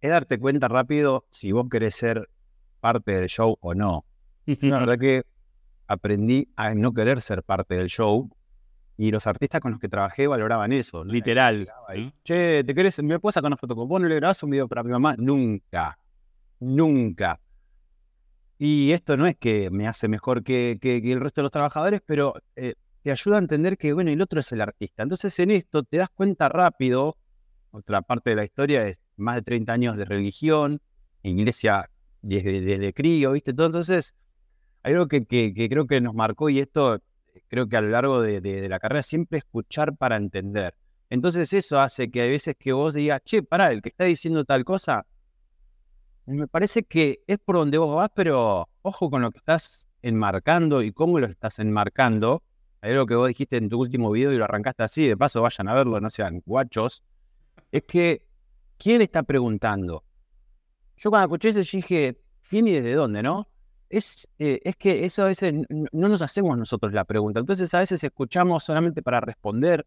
es 0.00 0.10
darte 0.10 0.38
cuenta 0.38 0.68
rápido 0.68 1.26
si 1.30 1.52
vos 1.52 1.66
querés 1.70 1.94
ser 1.94 2.30
parte 2.80 3.12
del 3.12 3.28
show 3.28 3.56
o 3.60 3.74
no. 3.74 4.04
La 4.46 4.78
verdad 4.78 4.98
que 4.98 5.24
aprendí 5.86 6.48
a 6.56 6.74
no 6.74 6.92
querer 6.92 7.20
ser 7.20 7.42
parte 7.42 7.76
del 7.76 7.88
show 7.88 8.30
y 8.96 9.10
los 9.10 9.26
artistas 9.26 9.60
con 9.60 9.72
los 9.72 9.80
que 9.80 9.88
trabajé 9.88 10.26
valoraban 10.26 10.72
eso. 10.72 11.04
Literal. 11.04 11.68
Che, 12.24 12.64
¿te 12.64 12.74
querés? 12.74 13.02
¿Me 13.02 13.18
puedes 13.18 13.34
sacar 13.34 13.48
una 13.48 13.56
foto 13.56 13.76
con 13.76 13.88
vos? 13.88 14.00
¿No 14.00 14.08
le 14.08 14.14
grabás 14.14 14.42
un 14.42 14.50
video 14.50 14.68
para 14.68 14.82
mi 14.82 14.90
mamá? 14.90 15.14
Nunca. 15.18 15.98
Nunca. 16.60 17.40
Y 18.58 18.92
esto 18.92 19.16
no 19.18 19.26
es 19.26 19.36
que 19.36 19.70
me 19.70 19.86
hace 19.86 20.08
mejor 20.08 20.42
que, 20.42 20.78
que, 20.80 20.96
el 20.96 21.20
resto 21.20 21.40
de 21.40 21.44
los 21.44 21.52
trabajadores, 21.52 22.00
pero 22.06 22.34
eh, 22.54 22.74
te 23.02 23.10
ayuda 23.10 23.36
a 23.36 23.40
entender 23.40 23.76
que, 23.76 23.92
bueno, 23.92 24.10
el 24.10 24.20
otro 24.22 24.40
es 24.40 24.50
el 24.52 24.62
artista. 24.62 25.02
Entonces 25.02 25.38
en 25.40 25.50
esto 25.50 25.82
te 25.82 25.98
das 25.98 26.08
cuenta 26.14 26.48
rápido, 26.48 27.18
otra 27.70 28.00
parte 28.00 28.30
de 28.30 28.36
la 28.36 28.44
historia 28.44 28.86
es 28.88 28.98
más 29.16 29.36
de 29.36 29.42
30 29.42 29.72
años 29.72 29.96
de 29.98 30.06
religión, 30.06 30.80
iglesia 31.22 31.90
desde, 32.26 32.92
crío, 32.92 33.32
¿viste? 33.32 33.52
Entonces, 33.52 34.14
hay 34.82 34.94
algo 34.94 35.08
que, 35.08 35.26
creo 35.26 35.86
que 35.86 36.00
nos 36.00 36.14
marcó 36.14 36.50
y 36.50 36.60
esto 36.60 37.00
creo 37.48 37.68
que 37.68 37.76
a 37.76 37.80
lo 37.80 37.88
largo 37.88 38.20
de, 38.20 38.68
la 38.68 38.78
carrera 38.78 39.02
siempre 39.02 39.38
escuchar 39.38 39.96
para 39.96 40.16
entender. 40.16 40.74
Entonces 41.08 41.52
eso 41.52 41.78
hace 41.78 42.10
que 42.10 42.22
a 42.22 42.26
veces 42.26 42.56
que 42.58 42.72
vos 42.72 42.94
digas, 42.94 43.20
che, 43.24 43.42
pará, 43.42 43.70
el 43.70 43.80
que 43.80 43.90
está 43.90 44.04
diciendo 44.04 44.44
tal 44.44 44.64
cosa, 44.64 45.06
me 46.26 46.48
parece 46.48 46.82
que 46.82 47.20
es 47.28 47.38
por 47.38 47.56
donde 47.56 47.78
vos 47.78 47.94
vas, 47.94 48.10
pero 48.12 48.68
ojo 48.82 49.10
con 49.10 49.22
lo 49.22 49.30
que 49.30 49.38
estás 49.38 49.86
enmarcando 50.02 50.82
y 50.82 50.90
cómo 50.90 51.20
lo 51.20 51.26
estás 51.26 51.60
enmarcando. 51.60 52.42
Hay 52.80 52.92
algo 52.92 53.06
que 53.06 53.14
vos 53.14 53.28
dijiste 53.28 53.56
en 53.56 53.68
tu 53.68 53.80
último 53.80 54.10
video 54.10 54.32
y 54.32 54.36
lo 54.36 54.44
arrancaste 54.44 54.82
así, 54.82 55.06
de 55.06 55.16
paso 55.16 55.42
vayan 55.42 55.68
a 55.68 55.74
verlo, 55.74 56.00
no 56.00 56.10
sean 56.10 56.42
guachos. 56.44 57.04
Es 57.70 57.84
que, 57.84 58.26
¿quién 58.78 59.02
está 59.02 59.22
preguntando? 59.22 60.02
Yo 60.96 61.10
cuando 61.10 61.26
escuché 61.26 61.48
eso 61.50 61.60
dije, 61.60 62.18
¿quién 62.48 62.68
y 62.68 62.72
desde 62.72 62.94
dónde, 62.94 63.22
no? 63.22 63.48
Es, 63.88 64.28
eh, 64.38 64.60
es 64.64 64.76
que 64.76 65.04
eso 65.04 65.22
a 65.22 65.26
veces 65.26 65.54
no 65.68 66.08
nos 66.08 66.22
hacemos 66.22 66.58
nosotros 66.58 66.92
la 66.92 67.04
pregunta. 67.04 67.40
Entonces 67.40 67.72
a 67.74 67.80
veces 67.80 68.02
escuchamos 68.02 68.64
solamente 68.64 69.02
para 69.02 69.20
responder 69.20 69.86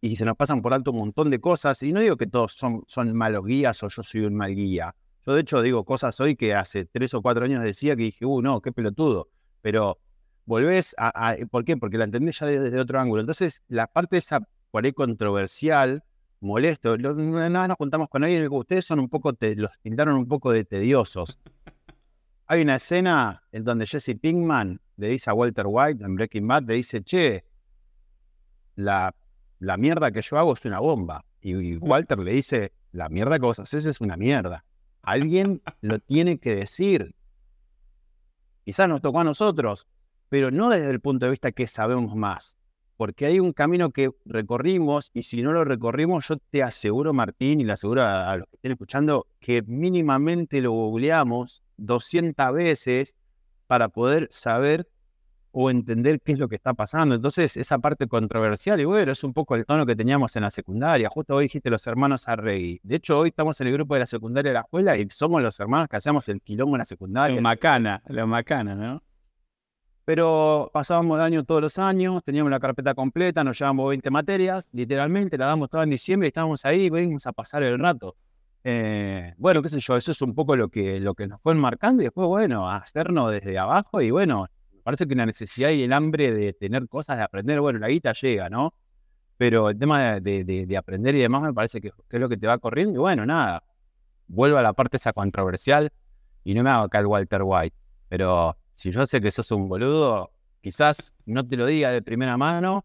y 0.00 0.16
se 0.16 0.24
nos 0.24 0.36
pasan 0.36 0.60
por 0.60 0.74
alto 0.74 0.90
un 0.90 0.98
montón 0.98 1.30
de 1.30 1.40
cosas. 1.40 1.82
Y 1.82 1.92
no 1.92 2.00
digo 2.00 2.16
que 2.16 2.26
todos 2.26 2.52
son, 2.52 2.82
son 2.86 3.14
malos 3.14 3.44
guías 3.44 3.82
o 3.82 3.88
yo 3.88 4.02
soy 4.02 4.22
un 4.22 4.34
mal 4.34 4.54
guía. 4.54 4.94
Yo 5.26 5.34
de 5.34 5.40
hecho 5.40 5.62
digo 5.62 5.84
cosas 5.84 6.20
hoy 6.20 6.36
que 6.36 6.54
hace 6.54 6.84
tres 6.84 7.14
o 7.14 7.22
cuatro 7.22 7.44
años 7.44 7.62
decía 7.62 7.96
que 7.96 8.04
dije, 8.04 8.24
uh, 8.24 8.42
no, 8.42 8.60
qué 8.60 8.72
pelotudo. 8.72 9.28
Pero 9.62 9.98
volvés 10.44 10.94
a, 10.98 11.36
¿Por 11.50 11.64
qué? 11.64 11.76
Porque 11.76 11.98
la 11.98 12.04
entendés 12.04 12.38
ya 12.38 12.46
desde, 12.46 12.78
otro 12.78 13.00
ángulo. 13.00 13.20
Entonces, 13.20 13.62
la 13.68 13.86
parte 13.86 14.18
esa 14.18 14.40
por 14.70 14.84
ahí 14.84 14.92
controversial, 14.92 16.04
molesto, 16.40 16.96
nada 16.96 17.68
nos 17.68 17.76
juntamos 17.76 18.08
con 18.08 18.24
alguien 18.24 18.48
ustedes 18.50 18.84
son 18.84 19.00
un 19.00 19.08
poco, 19.08 19.32
te, 19.32 19.56
los 19.56 19.70
pintaron 19.82 20.16
un 20.16 20.28
poco 20.28 20.52
de 20.52 20.64
tediosos. 20.64 21.38
Hay 22.46 22.62
una 22.62 22.76
escena 22.76 23.42
en 23.50 23.64
donde 23.64 23.86
Jesse 23.86 24.16
Pinkman 24.20 24.80
le 24.96 25.08
dice 25.08 25.30
a 25.30 25.34
Walter 25.34 25.66
White 25.68 26.04
en 26.04 26.14
Breaking 26.14 26.46
Bad, 26.46 26.64
le 26.64 26.74
dice, 26.74 27.02
che, 27.02 27.44
la, 28.76 29.14
la 29.58 29.76
mierda 29.76 30.10
que 30.12 30.22
yo 30.22 30.38
hago 30.38 30.52
es 30.52 30.64
una 30.64 30.80
bomba. 30.80 31.24
Y, 31.40 31.56
y 31.56 31.76
Walter 31.80 32.18
le 32.18 32.32
dice, 32.32 32.72
la 32.92 33.08
mierda 33.08 33.38
que 33.38 33.46
vos 33.46 33.58
haces 33.58 33.86
es 33.86 34.00
una 34.00 34.16
mierda. 34.16 34.64
Alguien 35.02 35.62
lo 35.80 35.98
tiene 35.98 36.38
que 36.38 36.54
decir. 36.54 37.14
Quizás 38.64 38.88
nos 38.88 39.00
tocó 39.00 39.20
a 39.20 39.24
nosotros, 39.24 39.86
pero 40.28 40.50
no 40.50 40.70
desde 40.70 40.90
el 40.90 41.00
punto 41.00 41.26
de 41.26 41.30
vista 41.30 41.52
que 41.52 41.66
sabemos 41.66 42.14
más, 42.16 42.56
porque 42.96 43.26
hay 43.26 43.40
un 43.40 43.52
camino 43.52 43.90
que 43.90 44.10
recorrimos 44.24 45.10
y 45.12 45.22
si 45.22 45.42
no 45.42 45.52
lo 45.52 45.64
recorrimos, 45.64 46.28
yo 46.28 46.36
te 46.50 46.62
aseguro, 46.62 47.12
Martín, 47.12 47.60
y 47.60 47.64
le 47.64 47.72
aseguro 47.72 48.02
a, 48.02 48.36
los 48.36 48.46
que 48.48 48.56
estén 48.56 48.72
escuchando, 48.72 49.26
que 49.38 49.62
mínimamente 49.66 50.60
lo 50.60 50.72
googleamos 50.72 51.62
200 51.76 52.52
veces 52.52 53.14
para 53.66 53.88
poder 53.88 54.28
saber 54.30 54.88
o 55.58 55.70
entender 55.70 56.20
qué 56.20 56.32
es 56.32 56.38
lo 56.38 56.48
que 56.48 56.56
está 56.56 56.74
pasando. 56.74 57.14
Entonces, 57.14 57.56
esa 57.56 57.78
parte 57.78 58.06
controversial, 58.06 58.78
y 58.78 58.84
bueno, 58.84 59.12
es 59.12 59.24
un 59.24 59.32
poco 59.32 59.54
el 59.54 59.64
tono 59.64 59.86
que 59.86 59.96
teníamos 59.96 60.36
en 60.36 60.42
la 60.42 60.50
secundaria. 60.50 61.08
Justo 61.08 61.34
hoy 61.34 61.44
dijiste 61.44 61.70
los 61.70 61.86
hermanos 61.86 62.28
Arregui. 62.28 62.78
De 62.82 62.96
hecho, 62.96 63.18
hoy 63.18 63.30
estamos 63.30 63.58
en 63.62 63.68
el 63.68 63.72
grupo 63.72 63.94
de 63.94 64.00
la 64.00 64.06
secundaria 64.06 64.50
de 64.50 64.54
la 64.54 64.60
escuela 64.60 64.98
y 64.98 65.08
somos 65.08 65.42
los 65.42 65.58
hermanos 65.58 65.88
que 65.88 65.96
hacemos 65.96 66.28
el 66.28 66.42
quilombo 66.42 66.76
en 66.76 66.80
la 66.80 66.84
secundaria. 66.84 67.36
Los 67.36 67.42
macana, 67.42 68.02
los 68.06 68.28
macana, 68.28 68.74
¿no? 68.74 69.02
Pero 70.06 70.70
pasábamos 70.72 71.18
de 71.18 71.24
año 71.24 71.42
todos 71.42 71.60
los 71.60 71.78
años, 71.78 72.22
teníamos 72.22 72.48
la 72.48 72.60
carpeta 72.60 72.94
completa, 72.94 73.42
nos 73.42 73.58
llevamos 73.58 73.88
20 73.88 74.08
materias, 74.08 74.64
literalmente, 74.70 75.36
la 75.36 75.46
damos 75.46 75.68
toda 75.68 75.82
en 75.82 75.90
diciembre 75.90 76.28
y 76.28 76.30
estábamos 76.30 76.64
ahí, 76.64 76.88
venimos 76.88 77.26
a 77.26 77.32
pasar 77.32 77.64
el 77.64 77.76
rato. 77.76 78.14
Eh, 78.62 79.34
bueno, 79.36 79.62
qué 79.62 79.68
sé 79.68 79.80
yo, 79.80 79.96
eso 79.96 80.12
es 80.12 80.22
un 80.22 80.32
poco 80.32 80.54
lo 80.54 80.68
que, 80.68 81.00
lo 81.00 81.14
que 81.14 81.26
nos 81.26 81.40
fue 81.42 81.54
enmarcando 81.54 82.02
y 82.02 82.06
después, 82.06 82.28
bueno, 82.28 82.70
hacernos 82.70 83.32
desde 83.32 83.58
abajo 83.58 84.00
y 84.00 84.12
bueno, 84.12 84.46
parece 84.84 85.08
que 85.08 85.16
la 85.16 85.26
necesidad 85.26 85.70
y 85.70 85.82
el 85.82 85.92
hambre 85.92 86.30
de 86.30 86.52
tener 86.52 86.86
cosas, 86.88 87.16
de 87.16 87.24
aprender, 87.24 87.60
bueno, 87.60 87.80
la 87.80 87.88
guita 87.88 88.12
llega, 88.12 88.48
¿no? 88.48 88.74
Pero 89.36 89.70
el 89.70 89.78
tema 89.78 90.20
de, 90.20 90.76
aprender 90.78 91.16
y 91.16 91.20
demás 91.20 91.42
me 91.42 91.52
parece 91.52 91.80
que, 91.80 91.88
es 91.88 92.20
lo 92.20 92.28
que 92.28 92.36
te 92.36 92.46
va 92.46 92.58
corriendo. 92.58 92.94
Y 92.94 92.98
bueno, 92.98 93.26
nada, 93.26 93.64
vuelvo 94.28 94.56
a 94.58 94.62
la 94.62 94.72
parte 94.72 94.98
esa 94.98 95.12
controversial 95.12 95.92
y 96.44 96.54
no 96.54 96.62
me 96.62 96.70
hago 96.70 96.84
acá 96.84 97.00
el 97.00 97.06
Walter 97.06 97.42
White. 97.44 97.76
Pero 98.08 98.56
si 98.76 98.92
yo 98.92 99.04
sé 99.06 99.20
que 99.20 99.30
sos 99.30 99.50
un 99.50 99.68
boludo, 99.68 100.30
quizás 100.60 101.14
no 101.24 101.46
te 101.46 101.56
lo 101.56 101.66
diga 101.66 101.90
de 101.90 102.02
primera 102.02 102.36
mano, 102.36 102.84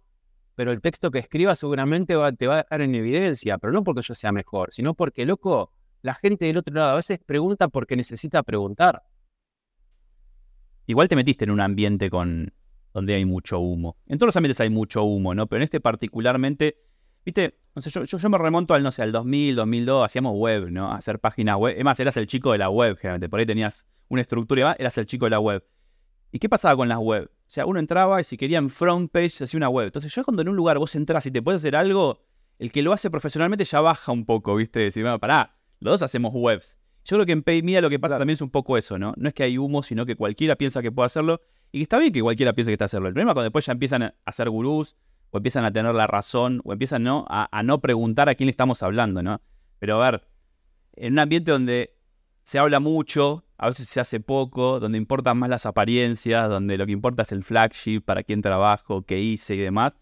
pero 0.55 0.71
el 0.71 0.81
texto 0.81 1.11
que 1.11 1.19
escriba 1.19 1.53
seguramente 1.53 2.13
te 2.37 2.47
va 2.47 2.55
a 2.55 2.63
dejar 2.63 2.81
en 2.81 2.95
evidencia, 2.95 3.57
pero 3.57 3.73
no 3.73 3.83
porque 3.83 4.01
yo 4.01 4.15
sea 4.15 4.31
mejor, 4.31 4.73
sino 4.73 4.93
porque, 4.93 5.25
loco, 5.25 5.71
la 6.01 6.13
gente 6.15 6.45
del 6.45 6.57
otro 6.57 6.73
lado 6.73 6.91
a 6.91 6.95
veces 6.95 7.19
pregunta 7.25 7.67
porque 7.67 7.95
necesita 7.95 8.41
preguntar. 8.41 9.03
Igual 10.87 11.07
te 11.07 11.15
metiste 11.15 11.43
en 11.43 11.51
un 11.51 11.59
ambiente 11.59 12.09
con 12.09 12.53
donde 12.93 13.13
hay 13.13 13.25
mucho 13.25 13.59
humo. 13.59 13.97
En 14.07 14.17
todos 14.17 14.29
los 14.29 14.35
ambientes 14.37 14.59
hay 14.59 14.69
mucho 14.69 15.03
humo, 15.03 15.35
¿no? 15.35 15.47
Pero 15.47 15.57
en 15.57 15.63
este 15.63 15.79
particularmente, 15.79 16.77
viste, 17.25 17.59
no 17.75 17.81
sé, 17.81 17.89
yo, 17.89 18.03
yo, 18.03 18.29
me 18.29 18.37
remonto 18.37 18.73
al, 18.73 18.83
no 18.83 18.91
sé, 18.91 19.01
al 19.01 19.11
2000, 19.11 19.55
2002, 19.55 20.05
hacíamos 20.05 20.35
web, 20.35 20.69
¿no? 20.71 20.91
Hacer 20.91 21.19
páginas 21.19 21.57
web. 21.57 21.75
Es 21.77 21.83
más, 21.83 21.99
eras 21.99 22.17
el 22.17 22.27
chico 22.27 22.51
de 22.51 22.57
la 22.57 22.69
web, 22.69 22.97
generalmente. 22.97 23.29
Por 23.29 23.39
ahí 23.39 23.45
tenías 23.45 23.87
una 24.09 24.21
estructura 24.21 24.61
y 24.61 24.63
más, 24.63 24.75
eras 24.79 24.97
el 24.97 25.05
chico 25.05 25.25
de 25.25 25.31
la 25.31 25.39
web. 25.39 25.63
¿Y 26.31 26.39
qué 26.39 26.49
pasaba 26.49 26.75
con 26.75 26.87
las 26.87 26.97
web? 26.97 27.29
O 27.29 27.43
sea, 27.47 27.65
uno 27.65 27.79
entraba 27.79 28.21
y 28.21 28.23
si 28.23 28.37
quería 28.37 28.57
en 28.57 28.69
front 28.69 29.11
page 29.11 29.29
se 29.29 29.43
hacía 29.43 29.57
una 29.57 29.69
web. 29.69 29.87
Entonces, 29.87 30.13
yo 30.13 30.23
cuando 30.23 30.41
en 30.41 30.49
un 30.49 30.55
lugar 30.55 30.77
vos 30.79 30.95
entras 30.95 31.25
y 31.25 31.31
te 31.31 31.41
puedes 31.41 31.61
hacer 31.61 31.75
algo, 31.75 32.21
el 32.59 32.71
que 32.71 32.81
lo 32.81 32.93
hace 32.93 33.09
profesionalmente 33.09 33.65
ya 33.65 33.81
baja 33.81 34.11
un 34.11 34.25
poco, 34.25 34.55
¿viste? 34.55 34.79
Decir, 34.79 35.03
bueno, 35.03 35.19
pará, 35.19 35.57
los 35.79 35.93
dos 35.93 36.01
hacemos 36.03 36.31
webs. 36.33 36.77
Yo 37.03 37.17
creo 37.17 37.25
que 37.25 37.31
en 37.31 37.43
PayMe 37.43 37.81
lo 37.81 37.89
que 37.89 37.99
pasa 37.99 38.17
también 38.17 38.35
es 38.35 38.41
un 38.41 38.51
poco 38.51 38.77
eso, 38.77 38.97
¿no? 38.97 39.13
No 39.17 39.27
es 39.27 39.33
que 39.33 39.43
hay 39.43 39.57
humo, 39.57 39.83
sino 39.83 40.05
que 40.05 40.15
cualquiera 40.15 40.55
piensa 40.55 40.81
que 40.81 40.91
puede 40.91 41.07
hacerlo. 41.07 41.41
Y 41.71 41.79
que 41.79 41.83
está 41.83 41.97
bien 41.97 42.13
que 42.13 42.21
cualquiera 42.21 42.53
piense 42.53 42.69
que 42.69 42.73
está 42.73 42.85
hacerlo. 42.85 43.07
El 43.07 43.13
problema 43.13 43.31
es 43.31 43.33
cuando 43.33 43.45
después 43.45 43.65
ya 43.65 43.73
empiezan 43.73 44.03
a 44.23 44.31
ser 44.31 44.49
gurús, 44.49 44.95
o 45.31 45.37
empiezan 45.37 45.65
a 45.65 45.71
tener 45.71 45.93
la 45.95 46.07
razón, 46.07 46.61
o 46.63 46.73
empiezan 46.73 47.03
¿no? 47.03 47.25
A, 47.29 47.63
no 47.63 47.81
preguntar 47.81 48.29
a 48.29 48.35
quién 48.35 48.47
le 48.47 48.51
estamos 48.51 48.83
hablando, 48.83 49.23
¿no? 49.23 49.41
Pero 49.79 50.01
a 50.01 50.11
ver, 50.11 50.27
en 50.95 51.13
un 51.13 51.19
ambiente 51.19 51.51
donde 51.51 51.97
se 52.43 52.59
habla 52.59 52.79
mucho, 52.79 53.43
a 53.57 53.67
veces 53.67 53.87
se 53.87 53.99
hace 53.99 54.19
poco, 54.19 54.79
donde 54.79 54.97
importan 54.97 55.37
más 55.37 55.49
las 55.49 55.65
apariencias, 55.65 56.49
donde 56.49 56.77
lo 56.77 56.85
que 56.85 56.91
importa 56.91 57.23
es 57.23 57.31
el 57.31 57.43
flagship, 57.43 58.01
para 58.01 58.23
quién 58.23 58.41
trabajo, 58.41 59.03
qué 59.03 59.19
hice 59.19 59.55
y 59.55 59.59
demás, 59.59 59.93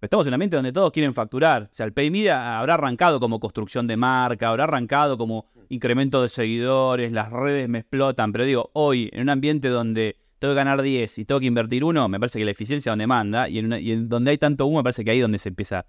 estamos 0.00 0.26
en 0.26 0.30
un 0.30 0.34
ambiente 0.34 0.56
donde 0.56 0.72
todos 0.72 0.92
quieren 0.92 1.14
facturar. 1.14 1.64
O 1.64 1.74
sea, 1.74 1.86
el 1.86 1.92
PayMedia 1.92 2.58
habrá 2.58 2.74
arrancado 2.74 3.20
como 3.20 3.40
construcción 3.40 3.86
de 3.86 3.96
marca, 3.96 4.48
habrá 4.48 4.64
arrancado 4.64 5.18
como 5.18 5.46
incremento 5.68 6.22
de 6.22 6.28
seguidores, 6.28 7.12
las 7.12 7.30
redes 7.30 7.68
me 7.68 7.78
explotan, 7.78 8.32
pero 8.32 8.44
digo, 8.44 8.70
hoy, 8.72 9.08
en 9.12 9.22
un 9.22 9.30
ambiente 9.30 9.68
donde 9.68 10.16
tengo 10.38 10.52
que 10.52 10.56
ganar 10.56 10.80
10 10.80 11.18
y 11.18 11.24
tengo 11.24 11.40
que 11.40 11.46
invertir 11.46 11.84
uno, 11.84 12.08
me 12.08 12.18
parece 12.18 12.38
que 12.38 12.44
la 12.44 12.50
eficiencia 12.50 12.92
donde 12.92 13.06
manda, 13.06 13.48
y 13.48 13.58
en, 13.58 14.08
donde 14.08 14.30
hay 14.30 14.38
tanto 14.38 14.66
humo, 14.66 14.78
me 14.78 14.84
parece 14.84 15.04
que 15.04 15.10
ahí 15.10 15.18
es 15.18 15.22
donde 15.22 15.38
se 15.38 15.50
empieza 15.50 15.86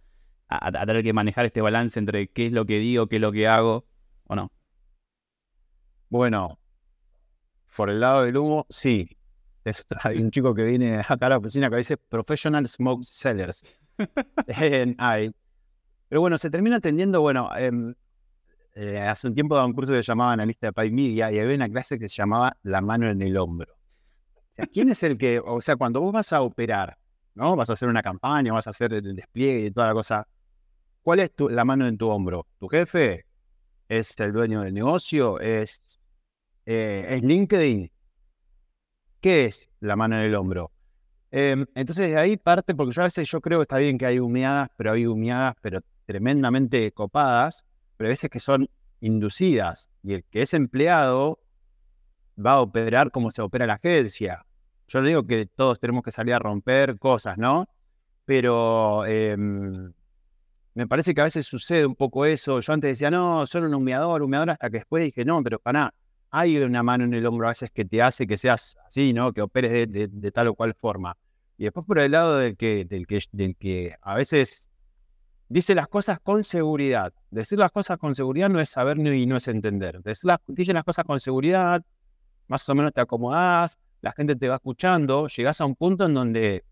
a, 0.49 0.67
a, 0.67 0.85
tener 0.85 1.03
que 1.03 1.13
manejar 1.13 1.45
este 1.45 1.61
balance 1.61 1.97
entre 1.97 2.27
qué 2.27 2.47
es 2.47 2.51
lo 2.51 2.65
que 2.65 2.79
digo, 2.79 3.07
qué 3.07 3.15
es 3.15 3.21
lo 3.21 3.31
que 3.31 3.47
hago, 3.47 3.85
o 4.25 4.35
no. 4.35 4.51
Bueno, 6.11 6.59
por 7.73 7.89
el 7.89 8.01
lado 8.01 8.23
del 8.23 8.35
humo, 8.35 8.65
sí. 8.69 9.17
Hay 10.03 10.17
un 10.17 10.29
chico 10.29 10.53
que 10.53 10.63
viene 10.63 10.97
acá 10.97 11.27
a 11.27 11.29
la 11.29 11.37
oficina 11.37 11.69
que 11.69 11.77
dice 11.77 11.95
Professional 11.95 12.67
Smoke 12.67 13.05
Sellers. 13.05 13.63
Pero 16.09 16.19
bueno, 16.19 16.37
se 16.37 16.49
termina 16.49 16.75
atendiendo, 16.75 17.21
bueno, 17.21 17.49
em, 17.55 17.95
eh, 18.75 18.99
hace 18.99 19.25
un 19.27 19.33
tiempo 19.33 19.55
daba 19.55 19.65
un 19.65 19.71
curso 19.71 19.93
que 19.93 20.03
se 20.03 20.11
llamaba 20.11 20.33
Analista 20.33 20.67
de 20.67 20.73
Pay 20.73 20.91
Media 20.91 21.31
y 21.31 21.39
había 21.39 21.55
una 21.55 21.69
clase 21.69 21.97
que 21.97 22.09
se 22.09 22.17
llamaba 22.17 22.57
La 22.63 22.81
mano 22.81 23.09
en 23.09 23.21
el 23.21 23.37
hombro. 23.37 23.73
O 23.73 24.55
sea, 24.57 24.65
¿quién 24.67 24.89
es 24.89 25.01
el 25.03 25.17
que, 25.17 25.39
o 25.39 25.61
sea, 25.61 25.77
cuando 25.77 26.01
vos 26.01 26.11
vas 26.11 26.33
a 26.33 26.41
operar, 26.41 26.97
¿no? 27.35 27.55
Vas 27.55 27.69
a 27.69 27.73
hacer 27.73 27.87
una 27.87 28.03
campaña, 28.03 28.51
vas 28.51 28.67
a 28.67 28.71
hacer 28.71 28.91
el 28.91 29.15
despliegue 29.15 29.67
y 29.67 29.71
toda 29.71 29.87
la 29.87 29.93
cosa, 29.93 30.27
¿cuál 31.03 31.21
es 31.21 31.33
tu, 31.33 31.47
la 31.47 31.63
mano 31.63 31.87
en 31.87 31.97
tu 31.97 32.09
hombro? 32.09 32.47
¿Tu 32.59 32.67
jefe? 32.67 33.25
¿Es 33.87 34.19
el 34.19 34.33
dueño 34.33 34.61
del 34.61 34.73
negocio? 34.73 35.39
¿Es, 35.39 35.81
eh, 36.71 37.15
¿Es 37.15 37.21
LinkedIn? 37.23 37.91
¿Qué 39.19 39.45
es 39.45 39.69
la 39.79 39.95
mano 39.95 40.15
en 40.17 40.23
el 40.23 40.35
hombro? 40.35 40.71
Em, 41.29 41.65
entonces 41.75 42.09
de 42.09 42.17
ahí 42.17 42.37
parte, 42.37 42.75
porque 42.75 42.93
yo 42.93 43.01
a 43.01 43.05
veces 43.05 43.29
yo 43.29 43.39
creo 43.41 43.59
que 43.59 43.63
está 43.63 43.77
bien 43.77 43.97
que 43.97 44.05
hay 44.05 44.19
humeadas, 44.19 44.69
pero 44.77 44.91
hay 44.93 45.05
humeadas, 45.05 45.55
pero 45.61 45.79
tremendamente 46.05 46.91
copadas, 46.91 47.65
pero 47.97 48.09
a 48.09 48.11
veces 48.11 48.29
que 48.29 48.39
son 48.39 48.69
inducidas. 48.99 49.89
Y 50.03 50.13
el 50.13 50.23
que 50.25 50.41
es 50.41 50.53
empleado 50.53 51.39
va 52.43 52.53
a 52.53 52.61
operar 52.61 53.11
como 53.11 53.31
se 53.31 53.41
opera 53.41 53.67
la 53.67 53.75
agencia. 53.75 54.45
Yo 54.87 55.01
digo 55.01 55.25
que 55.25 55.45
todos 55.45 55.79
tenemos 55.79 56.03
que 56.03 56.11
salir 56.11 56.33
a 56.33 56.39
romper 56.39 56.99
cosas, 56.99 57.37
¿no? 57.37 57.69
Pero 58.25 59.05
em, 59.05 59.93
me 60.73 60.87
parece 60.87 61.13
que 61.13 61.21
a 61.21 61.25
veces 61.25 61.45
sucede 61.45 61.85
un 61.85 61.95
poco 61.95 62.25
eso. 62.25 62.59
Yo 62.59 62.73
antes 62.73 62.91
decía, 62.91 63.11
no, 63.11 63.45
soy 63.45 63.63
un 63.63 63.73
humeador, 63.73 64.21
humeador, 64.21 64.51
hasta 64.51 64.69
que 64.69 64.77
después 64.79 65.03
dije, 65.03 65.25
no, 65.25 65.43
pero 65.43 65.59
para 65.59 65.93
hay 66.31 66.57
una 66.57 66.81
mano 66.81 67.03
en 67.03 67.13
el 67.13 67.25
hombro 67.25 67.47
a 67.47 67.51
veces 67.51 67.69
que 67.71 67.83
te 67.83 68.01
hace 68.01 68.25
que 68.25 68.37
seas 68.37 68.77
así, 68.87 69.11
¿no? 69.11 69.33
Que 69.33 69.41
operes 69.41 69.91
de, 69.91 70.31
tal 70.31 70.47
o 70.47 70.55
cual 70.55 70.73
forma. 70.73 71.17
Y 71.57 71.65
después 71.65 71.85
por 71.85 71.99
el 71.99 72.11
lado 72.11 72.37
del 72.37 72.55
que, 72.55 72.85
del 72.85 73.05
que, 73.05 73.21
del 73.33 73.55
que 73.57 73.95
a 74.01 74.15
veces 74.15 74.69
dice 75.49 75.75
las 75.75 75.89
cosas 75.89 76.19
con 76.21 76.43
seguridad. 76.43 77.13
Decir 77.29 77.59
las 77.59 77.71
cosas 77.71 77.97
con 77.97 78.15
seguridad 78.15 78.49
no 78.49 78.61
es 78.61 78.69
saber 78.69 78.97
ni 78.97 79.25
no 79.25 79.35
es 79.35 79.47
entender. 79.49 80.01
Decir 80.01 80.29
las, 80.29 80.39
dice 80.47 80.73
las 80.73 80.85
cosas 80.85 81.03
con 81.03 81.19
seguridad, 81.19 81.83
más 82.47 82.67
o 82.69 82.75
menos 82.75 82.93
te 82.93 83.01
acomodás, 83.01 83.77
la 83.99 84.13
gente 84.13 84.35
te 84.35 84.47
va 84.47 84.55
escuchando, 84.55 85.27
llegás 85.27 85.59
a 85.59 85.65
un 85.65 85.75
punto 85.75 86.05
en 86.05 86.13
donde 86.13 86.63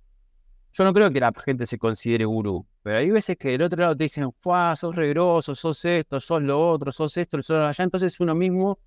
yo 0.71 0.83
no 0.85 0.93
creo 0.93 1.11
que 1.11 1.19
la 1.19 1.33
gente 1.45 1.65
se 1.65 1.77
considere 1.77 2.23
gurú, 2.25 2.65
pero 2.81 2.99
hay 2.99 3.11
veces 3.11 3.35
que 3.37 3.49
del 3.49 3.63
otro 3.63 3.81
lado 3.81 3.95
te 3.95 4.05
dicen, 4.05 4.31
sos 4.75 4.95
regroso, 4.95 5.53
sos 5.53 5.83
esto, 5.83 6.19
sos 6.19 6.41
lo 6.41 6.69
otro, 6.71 6.91
sos 6.91 7.17
esto, 7.17 7.41
sos 7.41 7.57
allá. 7.57 7.83
Entonces 7.83 8.19
uno 8.19 8.33
mismo 8.33 8.79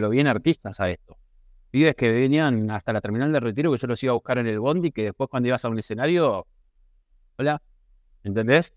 lo 0.00 0.10
viene 0.10 0.30
artistas 0.30 0.80
a 0.80 0.90
esto. 0.90 1.18
pibes 1.70 1.94
que 1.94 2.10
venían 2.10 2.70
hasta 2.70 2.92
la 2.92 3.00
terminal 3.00 3.32
de 3.32 3.40
retiro, 3.40 3.72
que 3.72 3.78
yo 3.78 3.86
los 3.86 4.02
iba 4.02 4.12
a 4.12 4.14
buscar 4.14 4.38
en 4.38 4.46
el 4.46 4.60
bondi, 4.60 4.92
que 4.92 5.04
después 5.04 5.28
cuando 5.28 5.48
ibas 5.48 5.64
a 5.64 5.68
un 5.68 5.78
escenario, 5.78 6.46
hola, 7.38 7.62
¿entendés? 8.24 8.74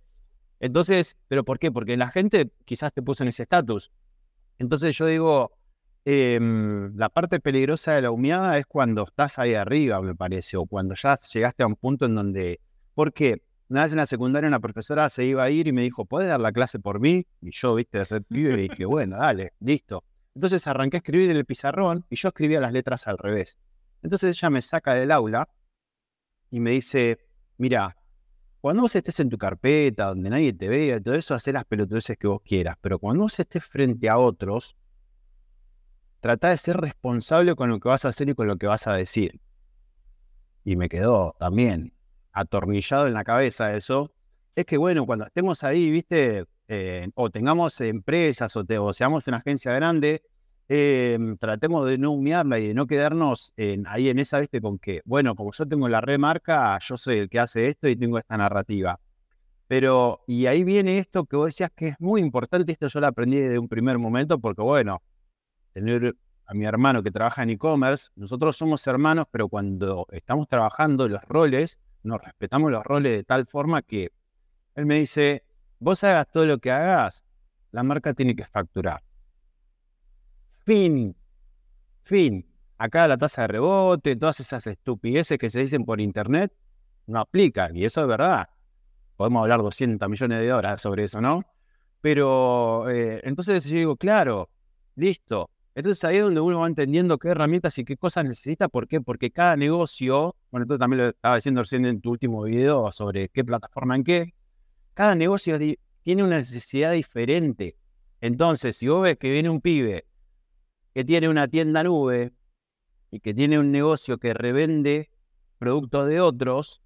Entonces, 0.60 1.18
¿pero 1.28 1.44
por 1.46 1.60
qué? 1.60 1.72
Porque 1.72 1.96
la 1.98 2.10
gente 2.10 2.52
quizás 2.66 2.94
te 2.94 3.02
puso 3.02 3.24
en 3.24 3.30
ese 3.30 3.44
estatus. 3.44 3.92
Entonces 4.58 4.98
yo 4.98 5.06
digo, 5.06 5.58
em, 6.06 6.96
la 6.98 7.10
parte 7.10 7.40
peligrosa 7.40 7.94
de 7.94 8.02
la 8.02 8.12
humeada 8.12 8.58
es 8.58 8.66
cuando 8.66 9.04
estás 9.04 9.40
ahí 9.40 9.54
arriba, 9.54 10.02
me 10.02 10.16
parece, 10.16 10.58
o 10.58 10.66
cuando 10.66 10.96
ya 10.96 11.18
llegaste 11.34 11.64
a 11.64 11.68
un 11.68 11.76
punto 11.76 12.06
en 12.06 12.16
donde... 12.16 12.60
¿Por 12.94 13.14
qué? 13.14 13.42
Una 13.70 13.84
vez 13.84 13.92
en 13.94 14.00
la 14.00 14.06
secundaria 14.06 14.48
una 14.48 14.60
profesora 14.60 15.08
se 15.10 15.26
iba 15.26 15.44
a 15.44 15.50
ir 15.50 15.68
y 15.68 15.72
me 15.72 15.84
dijo, 15.84 16.04
¿puedes 16.06 16.28
dar 16.28 16.40
la 16.40 16.52
clase 16.52 16.80
por 16.80 17.00
mí? 17.00 17.26
Y 17.42 17.52
yo, 17.52 17.76
viste, 17.76 18.00
desde 18.00 18.20
pibe 18.22 18.54
y 18.54 18.68
dije, 18.68 18.86
bueno, 18.86 19.18
dale, 19.18 19.54
listo. 19.60 20.04
Entonces 20.40 20.66
arranqué 20.68 20.96
a 20.96 21.00
escribir 21.00 21.32
en 21.32 21.36
el 21.36 21.44
pizarrón 21.44 22.06
y 22.10 22.16
yo 22.16 22.30
escribía 22.30 22.62
las 22.62 22.72
letras 22.72 23.08
al 23.08 23.18
revés. 23.18 23.58
Entonces 24.02 24.38
ella 24.38 24.50
me 24.50 24.62
saca 24.62 24.94
del 24.94 25.12
aula 25.12 25.50
y 26.50 26.62
me 26.62 26.72
dice, 26.72 27.20
mira, 27.58 27.98
cuando 28.62 28.84
vos 28.84 28.96
estés 28.96 29.20
en 29.20 29.30
tu 29.30 29.38
carpeta, 29.38 30.06
donde 30.06 30.30
nadie 30.30 30.54
te 30.54 30.70
vea 30.70 30.96
y 30.96 31.02
todo 31.02 31.16
eso, 31.16 31.36
hacer 31.36 31.56
las 31.56 31.66
pelotudeces 31.66 32.18
que 32.18 32.28
vos 32.28 32.40
quieras. 32.42 32.78
Pero 32.80 33.00
cuando 33.00 33.24
vos 33.24 33.38
estés 33.38 33.66
frente 33.66 34.08
a 34.08 34.18
otros, 34.18 34.78
trata 36.22 36.52
de 36.52 36.56
ser 36.56 36.78
responsable 36.78 37.54
con 37.56 37.70
lo 37.70 37.82
que 37.82 37.90
vas 37.90 38.06
a 38.06 38.08
hacer 38.08 38.30
y 38.30 38.34
con 38.34 38.48
lo 38.48 38.56
que 38.56 38.68
vas 38.68 38.88
a 38.88 38.94
decir. 38.94 39.42
Y 40.64 40.78
me 40.78 40.88
quedó 40.88 41.36
también 41.38 41.94
atornillado 42.32 43.08
en 43.08 43.14
la 43.14 43.26
cabeza 43.26 43.76
eso. 43.76 44.14
Es 44.56 44.64
que 44.64 44.78
bueno, 44.78 45.06
cuando 45.06 45.26
estemos 45.26 45.66
ahí, 45.66 45.92
viste, 45.92 46.46
eh, 46.70 47.10
o 47.16 47.30
tengamos 47.30 47.82
empresas 47.82 48.56
o, 48.56 48.64
o 48.80 48.94
seamos 48.94 49.28
una 49.28 49.38
agencia 49.38 49.74
grande, 49.74 50.24
Em, 50.72 51.36
tratemos 51.38 51.88
de 51.88 51.98
no 51.98 52.12
humearla 52.12 52.60
y 52.60 52.68
de 52.68 52.74
no 52.76 52.86
quedarnos 52.86 53.54
ahí 53.88 54.10
en 54.10 54.20
esa, 54.20 54.40
viste, 54.40 54.62
con 54.62 54.78
que, 54.78 55.02
bueno, 55.04 55.34
como 55.34 55.52
yo 55.52 55.68
tengo 55.68 55.90
la 55.90 56.00
remarca, 56.00 56.78
yo 56.80 56.96
soy 56.96 57.18
el 57.18 57.28
que 57.30 57.40
hace 57.40 57.70
esto 57.70 57.90
y 57.90 57.96
tengo 57.96 58.20
esta 58.20 58.38
narrativa. 58.38 59.00
Pero, 59.68 60.22
y 60.28 60.46
ahí 60.46 60.64
viene 60.64 61.00
esto 61.00 61.26
que 61.26 61.38
vos 61.38 61.48
decías 61.48 61.72
que 61.76 61.90
es 61.90 61.96
muy 62.00 62.22
importante, 62.22 62.72
esto 62.72 62.88
yo 62.88 63.00
lo 63.00 63.08
aprendí 63.08 63.38
desde 63.38 63.58
un 63.58 63.68
primer 63.68 63.98
momento, 63.98 64.40
porque 64.40 64.62
bueno, 64.62 65.02
tener 65.74 66.16
a 66.46 66.54
mi 66.54 66.66
hermano 66.66 67.02
que 67.02 67.10
trabaja 67.12 67.42
en 67.44 67.52
e-commerce, 67.52 68.10
nosotros 68.16 68.56
somos 68.56 68.86
hermanos, 68.86 69.26
pero 69.32 69.50
cuando 69.50 70.06
estamos 70.12 70.48
trabajando 70.48 71.08
los 71.08 71.24
roles, 71.24 71.80
nos 72.04 72.22
respetamos 72.22 72.72
los 72.72 72.84
roles 72.84 73.12
de 73.14 73.24
tal 73.24 73.48
forma 73.48 73.82
que 73.82 74.12
él 74.76 74.86
me 74.86 75.00
dice, 75.00 75.44
vos 75.80 76.04
hagas 76.04 76.28
todo 76.32 76.46
lo 76.46 76.60
que 76.60 76.70
hagas, 76.72 77.24
la 77.72 77.82
marca 77.82 78.14
tiene 78.14 78.36
que 78.36 78.46
facturar. 78.46 79.02
Fin. 80.66 81.16
Fin. 82.04 82.46
Acá 82.78 83.08
la 83.08 83.18
tasa 83.18 83.42
de 83.44 83.48
rebote, 83.50 84.16
todas 84.16 84.40
esas 84.40 84.66
estupideces 84.68 85.38
que 85.38 85.50
se 85.50 85.62
dicen 85.62 85.84
por 85.86 86.00
internet, 86.00 86.54
no 87.08 87.20
aplican. 87.20 87.76
Y 87.76 87.86
eso 87.86 88.02
es 88.02 88.08
verdad. 88.08 88.48
Podemos 89.18 89.42
hablar 89.42 89.62
200 89.62 90.08
millones 90.10 90.40
de 90.42 90.54
horas 90.54 90.82
sobre 90.82 91.04
eso, 91.04 91.20
¿no? 91.20 91.44
Pero 92.02 92.90
eh, 92.90 93.20
entonces 93.24 93.66
yo 93.66 93.76
digo, 93.76 93.96
claro, 93.98 94.50
listo. 94.96 95.50
Entonces 95.76 96.04
ahí 96.04 96.18
es 96.18 96.24
donde 96.24 96.42
uno 96.42 96.60
va 96.60 96.68
entendiendo 96.68 97.18
qué 97.18 97.30
herramientas 97.30 97.78
y 97.78 97.86
qué 97.86 97.98
cosas 97.98 98.24
necesita. 98.26 98.70
¿Por 98.70 98.88
qué? 98.88 99.02
Porque 99.02 99.32
cada 99.32 99.56
negocio, 99.56 100.36
bueno, 100.52 100.66
tú 100.66 100.78
también 100.78 101.02
lo 101.04 101.10
estaba 101.10 101.36
diciendo 101.36 101.62
recién 101.62 101.86
en 101.86 102.02
tu 102.02 102.12
último 102.12 102.44
video 102.44 102.92
sobre 102.92 103.30
qué 103.30 103.44
plataforma 103.44 103.96
en 103.96 104.04
qué, 104.04 104.34
cada 104.94 105.16
negocio 105.16 105.58
tiene 106.04 106.24
una 106.24 106.38
necesidad 106.38 106.92
diferente. 106.92 107.78
Entonces, 108.22 108.76
si 108.76 108.88
vos 108.88 109.04
ves 109.04 109.18
que 109.18 109.32
viene 109.32 109.50
un 109.50 109.62
pibe 109.62 110.06
que 111.00 111.06
tiene 111.06 111.30
una 111.30 111.48
tienda 111.48 111.82
nube 111.82 112.34
y 113.10 113.22
que 113.22 113.34
tiene 113.34 113.58
un 113.58 113.72
negocio 113.72 114.18
que 114.18 114.34
revende 114.34 115.10
productos 115.58 116.10
de 116.10 116.20
otros, 116.20 116.82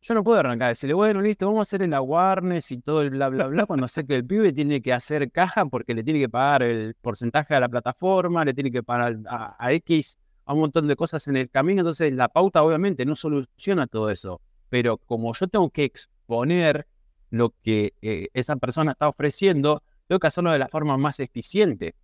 yo 0.00 0.14
no 0.14 0.24
puedo 0.24 0.38
arrancar 0.38 0.68
y 0.68 0.70
decirle, 0.70 0.94
bueno, 0.94 1.20
listo, 1.20 1.44
vamos 1.44 1.58
a 1.58 1.62
hacer 1.68 1.82
el 1.82 1.92
awareness 1.92 2.72
y 2.72 2.78
todo 2.78 3.02
el 3.02 3.10
bla, 3.10 3.28
bla, 3.28 3.46
bla, 3.46 3.66
cuando 3.66 3.86
sé 3.86 4.06
que 4.06 4.14
el 4.14 4.24
pibe 4.24 4.54
tiene 4.54 4.80
que 4.80 4.94
hacer 4.94 5.30
caja 5.30 5.66
porque 5.66 5.94
le 5.94 6.02
tiene 6.02 6.18
que 6.18 6.30
pagar 6.30 6.62
el 6.62 6.94
porcentaje 6.94 7.54
a 7.56 7.60
la 7.60 7.68
plataforma, 7.68 8.42
le 8.42 8.54
tiene 8.54 8.70
que 8.70 8.82
pagar 8.82 9.18
a, 9.28 9.72
X, 9.74 10.16
a 10.46 10.54
un 10.54 10.60
montón 10.60 10.88
de 10.88 10.96
cosas 10.96 11.28
en 11.28 11.36
el 11.36 11.50
camino. 11.50 11.82
Entonces, 11.82 12.10
la 12.14 12.28
pauta 12.28 12.62
obviamente 12.62 13.04
no 13.04 13.14
soluciona 13.14 13.86
todo 13.86 14.08
eso. 14.10 14.40
Pero 14.70 14.96
como 14.96 15.34
yo 15.34 15.46
tengo 15.46 15.68
que 15.68 15.84
exponer 15.84 16.86
lo 17.28 17.50
que 17.62 17.92
eh, 18.00 18.28
esa 18.32 18.56
persona 18.56 18.92
está 18.92 19.10
ofreciendo, 19.10 19.82
tengo 20.06 20.20
que 20.20 20.26
hacerlo 20.28 20.52
de 20.52 20.58
la 20.58 20.68
forma 20.68 20.96
más 20.96 21.20
eficiente. 21.20 21.94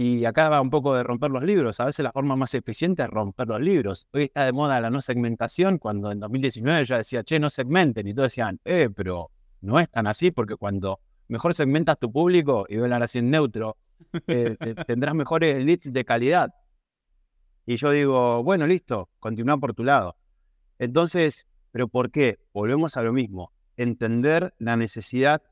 Y 0.00 0.24
acá 0.26 0.48
va 0.48 0.60
un 0.60 0.70
poco 0.70 0.94
de 0.94 1.02
romper 1.02 1.32
los 1.32 1.42
libros. 1.42 1.80
A 1.80 1.86
veces 1.86 2.04
la 2.04 2.12
forma 2.12 2.36
más 2.36 2.54
eficiente 2.54 3.02
es 3.02 3.08
romper 3.08 3.48
los 3.48 3.60
libros. 3.60 4.06
Hoy 4.12 4.22
está 4.22 4.44
de 4.44 4.52
moda 4.52 4.80
la 4.80 4.90
no 4.90 5.00
segmentación, 5.00 5.78
cuando 5.78 6.12
en 6.12 6.20
2019 6.20 6.84
ya 6.84 6.98
decía, 6.98 7.24
che, 7.24 7.40
no 7.40 7.50
segmenten. 7.50 8.06
Y 8.06 8.14
todos 8.14 8.26
decían, 8.26 8.60
eh, 8.64 8.90
pero 8.94 9.32
no 9.60 9.80
es 9.80 9.90
tan 9.90 10.06
así, 10.06 10.30
porque 10.30 10.54
cuando 10.54 11.00
mejor 11.26 11.52
segmentas 11.52 11.98
tu 11.98 12.12
público, 12.12 12.64
y 12.68 12.78
hablar 12.78 13.02
así 13.02 13.18
en 13.18 13.28
neutro, 13.28 13.76
eh, 14.28 14.56
tendrás 14.86 15.16
mejores 15.16 15.64
leads 15.64 15.92
de 15.92 16.04
calidad. 16.04 16.54
Y 17.66 17.74
yo 17.74 17.90
digo, 17.90 18.44
bueno, 18.44 18.68
listo, 18.68 19.10
continúa 19.18 19.58
por 19.58 19.74
tu 19.74 19.82
lado. 19.82 20.16
Entonces, 20.78 21.48
¿pero 21.72 21.88
por 21.88 22.12
qué? 22.12 22.38
Volvemos 22.52 22.96
a 22.96 23.02
lo 23.02 23.12
mismo. 23.12 23.50
Entender 23.76 24.54
la 24.58 24.76
necesidad 24.76 25.42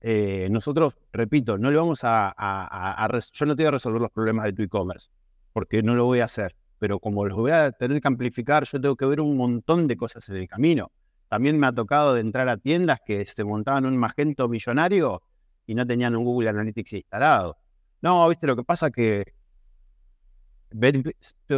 eh, 0.00 0.48
nosotros, 0.50 0.94
repito, 1.12 1.58
no 1.58 1.70
le 1.70 1.76
vamos 1.76 2.00
a, 2.02 3.08
Yo 3.32 3.46
no 3.46 3.56
te 3.56 3.62
voy 3.62 3.68
a 3.68 3.70
resolver 3.72 4.00
los 4.00 4.10
problemas 4.10 4.44
de 4.44 4.52
tu 4.52 4.62
e-commerce, 4.62 5.08
porque 5.52 5.82
no 5.82 5.94
lo 5.94 6.04
voy 6.04 6.20
a 6.20 6.24
hacer. 6.24 6.54
Pero 6.78 6.98
como 6.98 7.24
los 7.24 7.36
voy 7.36 7.52
a 7.52 7.72
tener 7.72 8.00
que 8.00 8.08
amplificar, 8.08 8.64
yo 8.64 8.80
tengo 8.80 8.96
que 8.96 9.06
ver 9.06 9.20
un 9.20 9.36
montón 9.36 9.86
de 9.86 9.96
cosas 9.96 10.28
en 10.28 10.36
el 10.36 10.48
camino. 10.48 10.92
También 11.28 11.58
me 11.58 11.66
ha 11.66 11.72
tocado 11.72 12.14
de 12.14 12.20
entrar 12.20 12.48
a 12.48 12.56
tiendas 12.56 13.00
que 13.04 13.24
se 13.26 13.44
montaban 13.44 13.86
un 13.86 13.96
magento 13.96 14.48
millonario 14.48 15.22
y 15.66 15.74
no 15.74 15.86
tenían 15.86 16.14
un 16.14 16.24
Google 16.24 16.50
Analytics 16.50 16.92
instalado. 16.92 17.56
No, 18.02 18.28
viste, 18.28 18.46
lo 18.46 18.54
que 18.54 18.62
pasa 18.62 18.90
que 18.90 19.35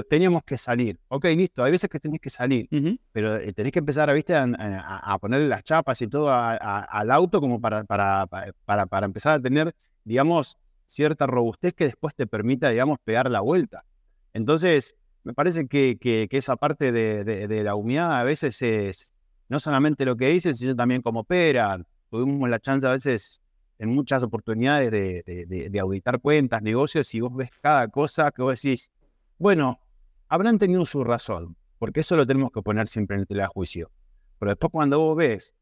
teníamos 0.09 0.42
que 0.44 0.59
salir. 0.59 0.99
Ok, 1.09 1.25
listo, 1.27 1.64
hay 1.64 1.73
veces 1.73 1.88
que 1.88 2.01
tenés 2.01 2.21
que 2.21 2.31
salir, 2.31 2.68
pero 3.12 3.37
eh, 3.37 3.53
tenés 3.53 3.73
que 3.73 3.79
empezar 3.79 4.12
¿viste? 4.14 4.35
A, 4.35 4.44
a, 4.44 5.18
ponerle 5.18 5.49
las 5.49 5.64
chapas 5.64 6.01
y 6.03 6.09
todo 6.09 6.31
al 6.31 7.11
auto 7.11 7.40
como 7.40 7.61
para, 7.61 7.85
para, 7.85 8.27
para, 8.27 8.87
para, 8.87 9.07
empezar 9.07 9.38
a 9.38 9.42
tener, 9.42 9.75
digamos, 10.05 10.59
cierta 10.87 11.27
robustez 11.27 11.75
que 11.75 11.85
después 11.85 12.14
te 12.14 12.27
permita, 12.27 12.71
digamos, 12.71 12.99
pegar 13.05 13.31
la 13.31 13.40
vuelta. 13.40 13.85
Entonces, 14.33 14.94
me 15.25 15.35
parece 15.35 15.66
que, 15.66 15.99
que, 16.01 16.29
esa 16.31 16.57
parte 16.57 16.92
de, 16.92 17.25
de, 17.25 17.62
la 17.62 17.75
humedad 17.75 18.18
a 18.18 18.23
veces 18.23 18.61
es 18.62 19.14
no 19.49 19.59
solamente 19.59 20.05
lo 20.05 20.16
que 20.16 20.29
dicen, 20.29 20.55
sino 20.55 20.77
también 20.77 21.03
cómo 21.03 21.21
operan. 21.21 21.87
Tuvimos 22.11 22.49
la 22.49 22.59
chance 22.59 22.87
a 22.87 22.90
veces 22.90 23.40
en 23.79 23.90
muchas 23.90 24.23
oportunidades 24.23 24.90
de, 24.90 25.23
de, 25.71 25.81
auditar 25.81 26.21
cuentas, 26.21 26.62
negocios, 26.62 27.14
y 27.14 27.21
vos 27.21 27.35
ves 27.35 27.51
cada 27.61 27.88
cosa 27.88 28.31
que 28.31 28.42
vos 28.42 28.61
decís, 28.61 28.90
bueno, 29.38 29.81
habrán 30.29 30.59
tenido 30.59 30.85
su 30.85 31.05
razón, 31.05 31.57
porque 31.79 32.01
eso 32.01 32.16
lo 32.16 32.27
tenemos 32.27 32.51
que 32.51 32.62
poner 32.62 32.88
siempre 32.88 33.14
en 33.14 33.20
el 33.20 33.27
telejuicio. 33.27 33.90
Pero 34.38 34.51
después 34.51 34.72
cuando 34.72 35.01
vos 35.01 35.16
ves 35.16 35.55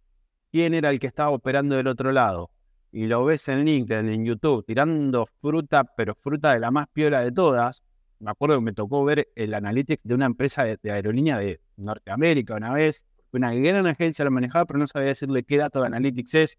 quién 0.50 0.74
era 0.74 0.90
el 0.90 0.98
que 0.98 1.06
estaba 1.06 1.30
operando 1.30 1.76
del 1.76 1.86
otro 1.86 2.10
lado, 2.10 2.50
y 2.90 3.06
lo 3.06 3.24
ves 3.26 3.46
en 3.48 3.64
LinkedIn, 3.64 4.08
en 4.08 4.24
YouTube, 4.24 4.64
tirando 4.64 5.26
fruta, 5.42 5.84
pero 5.84 6.14
fruta 6.14 6.54
de 6.54 6.60
la 6.60 6.70
más 6.70 6.86
piola 6.92 7.20
de 7.20 7.32
todas, 7.32 7.82
me 8.18 8.30
acuerdo 8.30 8.56
que 8.56 8.62
me 8.62 8.72
tocó 8.72 9.04
ver 9.04 9.28
el 9.34 9.52
analytics 9.52 10.02
de 10.02 10.14
una 10.14 10.24
empresa 10.24 10.64
de, 10.64 10.90
aerolínea 10.90 11.38
de 11.38 11.60
Norteamérica 11.76 12.54
una 12.54 12.72
vez, 12.72 13.04
una 13.32 13.52
gran 13.52 13.86
agencia 13.86 14.24
lo 14.24 14.30
manejaba, 14.30 14.64
pero 14.64 14.78
no 14.78 14.86
sabía 14.86 15.08
decirle 15.08 15.42
qué 15.42 15.58
dato 15.58 15.80
de 15.80 15.88
analytics 15.88 16.34
es, 16.34 16.58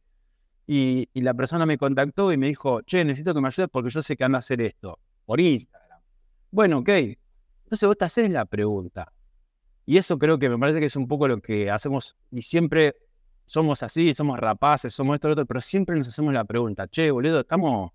y, 0.67 1.09
y 1.13 1.21
la 1.21 1.33
persona 1.33 1.65
me 1.65 1.79
contactó 1.79 2.31
y 2.31 2.37
me 2.37 2.47
dijo, 2.47 2.81
che, 2.83 3.03
necesito 3.03 3.33
que 3.33 3.41
me 3.41 3.47
ayudes 3.47 3.69
porque 3.71 3.89
yo 3.89 4.03
sé 4.03 4.15
que 4.15 4.23
anda 4.23 4.37
a 4.37 4.39
hacer 4.39 4.61
esto, 4.61 4.99
por 5.25 5.39
Instagram. 5.39 5.86
Bueno, 6.51 6.79
ok. 6.79 6.89
Entonces 6.89 7.87
vos 7.87 7.97
te 7.97 8.05
haces 8.05 8.29
la 8.29 8.45
pregunta. 8.45 9.11
Y 9.85 9.97
eso 9.97 10.17
creo 10.17 10.37
que 10.39 10.49
me 10.49 10.57
parece 10.57 10.79
que 10.79 10.85
es 10.87 10.95
un 10.95 11.07
poco 11.07 11.27
lo 11.27 11.41
que 11.41 11.71
hacemos 11.71 12.15
y 12.31 12.41
siempre 12.41 12.95
somos 13.45 13.83
así, 13.83 14.13
somos 14.13 14.37
rapaces, 14.37 14.93
somos 14.93 15.15
esto, 15.15 15.29
lo 15.29 15.33
otro, 15.33 15.45
pero 15.45 15.61
siempre 15.61 15.95
nos 15.95 16.09
hacemos 16.09 16.33
la 16.33 16.43
pregunta, 16.43 16.87
che, 16.87 17.09
boludo, 17.09 17.39
estamos, 17.39 17.91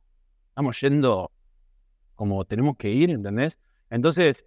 estamos 0.49 0.81
yendo 0.81 1.31
como 2.15 2.45
tenemos 2.47 2.77
que 2.79 2.88
ir, 2.88 3.11
¿entendés? 3.11 3.59
Entonces, 3.91 4.47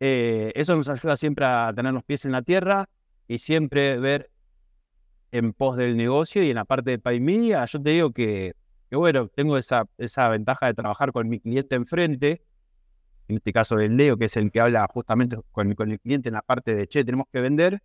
eh, 0.00 0.50
eso 0.56 0.74
nos 0.74 0.88
ayuda 0.88 1.16
siempre 1.16 1.44
a 1.44 1.72
tener 1.74 1.92
los 1.92 2.02
pies 2.02 2.24
en 2.24 2.32
la 2.32 2.42
tierra 2.42 2.88
y 3.28 3.38
siempre 3.38 3.98
ver 3.98 4.30
en 5.30 5.52
pos 5.52 5.76
del 5.76 5.96
negocio 5.96 6.42
y 6.42 6.50
en 6.50 6.56
la 6.56 6.64
parte 6.64 6.90
de 6.90 6.98
Pay 6.98 7.20
Media, 7.20 7.64
yo 7.66 7.80
te 7.80 7.90
digo 7.90 8.12
que, 8.12 8.54
que 8.88 8.96
bueno, 8.96 9.28
tengo 9.28 9.56
esa, 9.56 9.86
esa 9.98 10.28
ventaja 10.28 10.66
de 10.66 10.74
trabajar 10.74 11.12
con 11.12 11.28
mi 11.28 11.38
cliente 11.38 11.76
enfrente, 11.76 12.42
en 13.30 13.36
este 13.36 13.52
caso 13.52 13.76
del 13.76 13.96
Leo, 13.96 14.16
que 14.16 14.26
es 14.26 14.36
el 14.36 14.50
que 14.50 14.60
habla 14.60 14.86
justamente 14.92 15.36
con, 15.52 15.70
el 15.70 16.00
cliente 16.00 16.28
en 16.28 16.34
la 16.34 16.42
parte 16.42 16.74
de, 16.74 16.86
che, 16.86 17.04
tenemos 17.04 17.26
que 17.32 17.40
vender, 17.40 17.82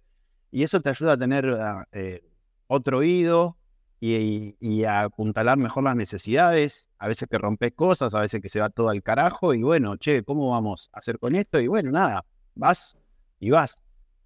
y 0.51 0.63
eso 0.63 0.81
te 0.81 0.89
ayuda 0.89 1.13
a 1.13 1.17
tener 1.17 1.45
ah, 1.59 1.85
eh, 1.91 2.23
otro 2.67 2.97
oído 2.99 3.57
y, 3.99 4.55
y 4.59 4.83
a 4.83 5.01
apuntalar 5.03 5.57
mejor 5.57 5.83
las 5.83 5.95
necesidades. 5.95 6.89
A 6.97 7.07
veces 7.07 7.27
que 7.29 7.37
rompes 7.37 7.71
cosas, 7.73 8.13
a 8.15 8.19
veces 8.21 8.41
que 8.41 8.49
se 8.49 8.59
va 8.59 8.69
todo 8.69 8.89
al 8.89 9.01
carajo. 9.03 9.53
Y 9.53 9.63
bueno, 9.63 9.97
che, 9.97 10.23
¿cómo 10.23 10.49
vamos 10.49 10.89
a 10.93 10.99
hacer 10.99 11.17
con 11.19 11.35
esto? 11.35 11.59
Y 11.59 11.67
bueno, 11.67 11.91
nada, 11.91 12.25
vas 12.55 12.97
y 13.39 13.49
vas. 13.51 13.79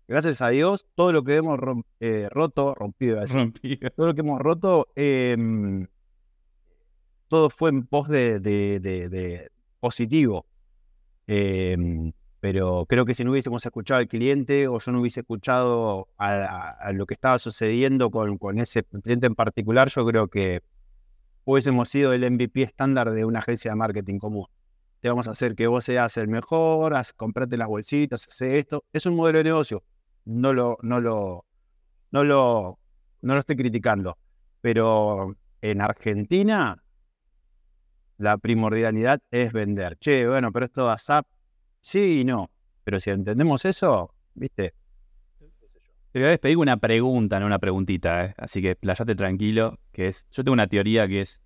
Gracias 0.08 0.41
a 0.41 0.49
Dios, 0.49 0.86
todo 0.95 1.12
lo 1.13 1.23
que 1.23 1.36
hemos 1.38 1.58
rom- 1.60 1.84
eh, 1.99 2.27
roto, 2.32 2.73
rompido, 2.75 3.23
Rompido. 3.25 3.89
todo 3.95 4.08
lo 4.08 4.13
que 4.15 4.21
hemos 4.21 4.39
roto, 4.39 4.88
em, 4.95 5.88
todo 7.27 7.49
fue 7.49 7.69
en 7.69 7.86
pos 7.86 8.08
de, 8.08 8.39
de- 8.39 8.79
de- 8.79 9.10
de 9.10 9.51
positivo. 9.79 10.45
Em, 11.31 12.11
pero 12.39 12.87
creo 12.89 13.05
que 13.05 13.13
si 13.13 13.23
no 13.23 13.29
hubiésemos 13.29 13.63
escuchado 13.63 13.99
al 13.99 14.07
cliente 14.07 14.67
o 14.67 14.79
yo 14.79 14.91
no 14.91 14.99
hubiese 14.99 15.19
escuchado 15.19 16.07
a 16.17 16.91
lo 16.91 17.05
que 17.05 17.13
estaba 17.13 17.37
sucediendo 17.37 18.09
con, 18.09 18.39
con 18.39 18.57
ese 18.57 18.83
cliente 18.83 19.27
en 19.27 19.35
particular, 19.35 19.89
yo 19.89 20.03
creo 20.07 20.27
que 20.27 20.63
hubiésemos 21.45 21.87
sido 21.87 22.13
el 22.13 22.29
MVP 22.31 22.63
estándar 22.63 23.11
de 23.11 23.25
una 23.25 23.39
agencia 23.39 23.69
de 23.69 23.75
marketing 23.75 24.17
común. 24.17 24.47
Te 25.01 25.09
vamos 25.09 25.27
a 25.27 25.31
hacer 25.31 25.53
que 25.53 25.67
vos 25.67 25.83
seas 25.85 26.17
el 26.17 26.29
mejor, 26.29 26.95
haz, 26.95 27.13
comprate 27.13 27.57
las 27.57 27.67
bolsitas, 27.67 28.27
hace 28.27 28.57
esto. 28.57 28.83
Es 28.91 29.05
un 29.05 29.15
modelo 29.15 29.37
de 29.37 29.43
negocio. 29.43 29.83
No 30.25 30.51
lo, 30.51 30.79
no 30.81 30.99
lo, 30.99 31.45
no 32.09 32.23
lo, 32.23 32.79
no 33.21 33.33
lo 33.33 33.39
estoy 33.39 33.55
criticando. 33.55 34.17
Pero 34.61 35.35
en 35.61 35.81
Argentina, 35.81 36.81
la 38.19 38.38
primordialidad 38.38 39.21
es 39.32 39.51
vender. 39.51 39.97
Che, 39.97 40.27
bueno, 40.27 40.51
pero 40.51 40.65
esto 40.65 40.86
WhatsApp, 40.86 41.25
sí 41.82 42.19
y 42.21 42.25
no. 42.25 42.51
Pero 42.84 42.99
si 42.99 43.10
entendemos 43.10 43.65
eso, 43.65 44.13
viste, 44.34 44.73
Te 46.12 46.19
voy 46.19 46.27
a 46.27 46.32
despedir 46.32 46.58
una 46.58 46.77
pregunta, 46.77 47.39
no 47.39 47.45
una 47.45 47.60
preguntita, 47.60 48.25
¿eh? 48.25 48.36
así 48.38 48.62
que 48.62 48.75
playate 48.75 49.15
tranquilo, 49.15 49.79
que 49.91 50.08
es, 50.08 50.27
yo 50.32 50.43
tengo 50.43 50.53
una 50.53 50.67
teoría 50.67 51.08
que 51.08 51.21
es, 51.21 51.41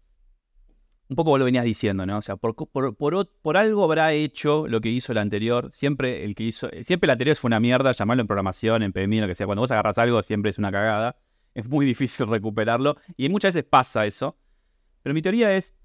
un 1.10 1.16
poco 1.16 1.30
vos 1.30 1.40
lo 1.40 1.46
venías 1.46 1.66
diciendo, 1.66 2.06
¿no? 2.08 2.18
O 2.18 2.22
sea, 2.22 2.38
por, 2.38 2.56
por, 2.56 2.96
por 2.96 3.58
algo 3.58 3.84
habrá 3.84 4.14
hecho 4.14 4.68
lo 4.68 4.82
que 4.82 4.90
hizo 4.90 5.12
el 5.12 5.20
anterior, 5.20 5.70
siempre 5.72 6.24
el 6.24 6.34
que 6.34 6.44
hizo, 6.44 6.70
siempre 6.82 7.06
el 7.06 7.12
anterior 7.12 7.36
fue 7.36 7.50
una 7.50 7.60
mierda, 7.60 7.92
llamarlo 7.92 8.22
en 8.22 8.28
programación, 8.28 8.82
en 8.82 8.94
PMI, 8.94 9.20
lo 9.20 9.28
que 9.28 9.36
sea, 9.36 9.46
cuando 9.46 9.62
vos 9.62 9.72
agarras 9.72 9.98
algo 10.00 10.24
siempre 10.24 10.50
es 10.50 10.58
una 10.58 10.72
cagada, 10.72 11.18
es 11.54 11.68
muy 11.68 11.86
difícil 11.94 12.26
recuperarlo, 12.28 12.98
y 13.16 13.30
muchas 13.30 13.54
veces 13.54 13.70
pasa 13.70 14.08
eso, 14.08 14.38
pero 15.04 15.14
mi 15.14 15.22
teoría 15.22 15.54
es, 15.54 15.76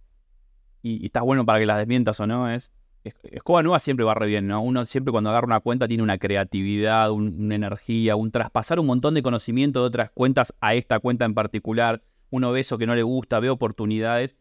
y, 0.82 1.04
y 1.04 1.10
bueno 1.20 1.44
para 1.44 1.58
que 1.58 1.66
la 1.66 1.76
desmientas 1.76 2.20
o 2.20 2.26
no, 2.26 2.50
es, 2.50 2.72
es- 3.04 3.14
Escoba 3.24 3.62
Nueva 3.62 3.80
siempre 3.80 4.04
va 4.04 4.14
re 4.14 4.26
bien, 4.26 4.46
¿no? 4.46 4.60
Uno 4.62 4.84
siempre 4.86 5.12
cuando 5.12 5.30
agarra 5.30 5.46
una 5.46 5.60
cuenta 5.60 5.88
tiene 5.88 6.02
una 6.02 6.18
creatividad, 6.18 7.10
un- 7.10 7.36
una 7.44 7.54
energía, 7.54 8.16
un 8.16 8.30
traspasar 8.30 8.78
un 8.80 8.86
montón 8.86 9.14
de 9.14 9.22
conocimiento 9.22 9.80
de 9.80 9.86
otras 9.86 10.10
cuentas 10.10 10.54
a 10.60 10.74
esta 10.74 10.98
cuenta 11.00 11.24
en 11.24 11.34
particular. 11.34 12.02
Uno 12.30 12.52
ve 12.52 12.60
eso 12.60 12.78
que 12.78 12.86
no 12.86 12.94
le 12.94 13.02
gusta, 13.02 13.40
ve 13.40 13.50
oportunidades. 13.50 14.36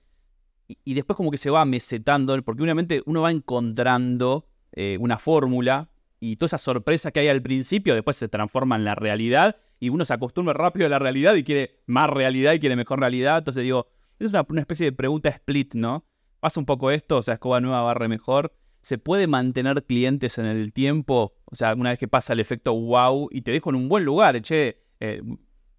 Y, 0.84 0.93
después 0.95 1.15
como 1.15 1.32
que 1.32 1.38
se 1.38 1.50
va 1.50 1.63
mesetando, 1.63 2.41
porque 2.43 2.62
obviamente 2.62 3.02
uno 3.06 3.21
va 3.21 3.32
encontrando 3.32 4.47
eh, 4.73 4.97
una 5.00 5.17
fórmula 5.17 5.89
y 6.19 6.36
toda 6.36 6.47
esa 6.47 6.58
sorpresa 6.58 7.12
que 7.12 7.21
hay 7.21 7.30
al 7.30 7.41
principio 7.41 7.93
después 7.93 8.17
se 8.17 8.28
transforma 8.28 8.76
en 8.76 8.84
la 8.84 8.95
realidad 8.95 9.56
y 9.80 9.89
uno 9.89 10.04
se 10.04 10.13
acostumbra 10.13 10.54
rápido 10.54 10.88
a 10.88 10.89
la 10.89 11.00
realidad 11.00 11.36
y 11.36 11.43
quiere 11.43 11.80
más 11.86 12.10
realidad 12.10 12.54
y 12.54 12.60
quiere 12.60 12.76
mejor 12.76 13.00
realidad. 13.00 13.38
Entonces 13.38 13.63
digo, 13.63 13.88
es 14.19 14.34
una 14.34 14.62
especie 14.62 14.88
de 14.88 14.91
pregunta 14.91 15.30
split, 15.30 15.73
¿no? 15.76 16.06
Pasa 16.39 16.60
un 16.60 16.65
poco 16.65 16.91
esto, 16.91 17.17
o 17.17 17.21
sea, 17.23 17.36
Escoba 17.36 17.62
Nueva 17.62 17.82
barre 17.82 18.08
mejor. 18.08 18.54
¿Se 18.82 18.97
puede 18.97 19.28
mantener 19.28 19.84
clientes 19.84 20.38
en 20.38 20.45
el 20.45 20.71
tiempo? 20.71 21.34
O 21.45 21.56
sea, 21.56 21.73
una 21.73 21.89
vez 21.89 22.00
que 22.00 22.08
pasa 22.08 22.34
el 22.34 22.39
efecto 22.39 22.73
wow 22.73 23.28
y 23.32 23.41
te 23.41 23.52
dejo 23.52 23.69
en 23.69 23.76
un 23.76 23.89
buen 23.89 24.06
lugar, 24.06 24.41
che, 24.41 24.82
eh, 25.00 25.21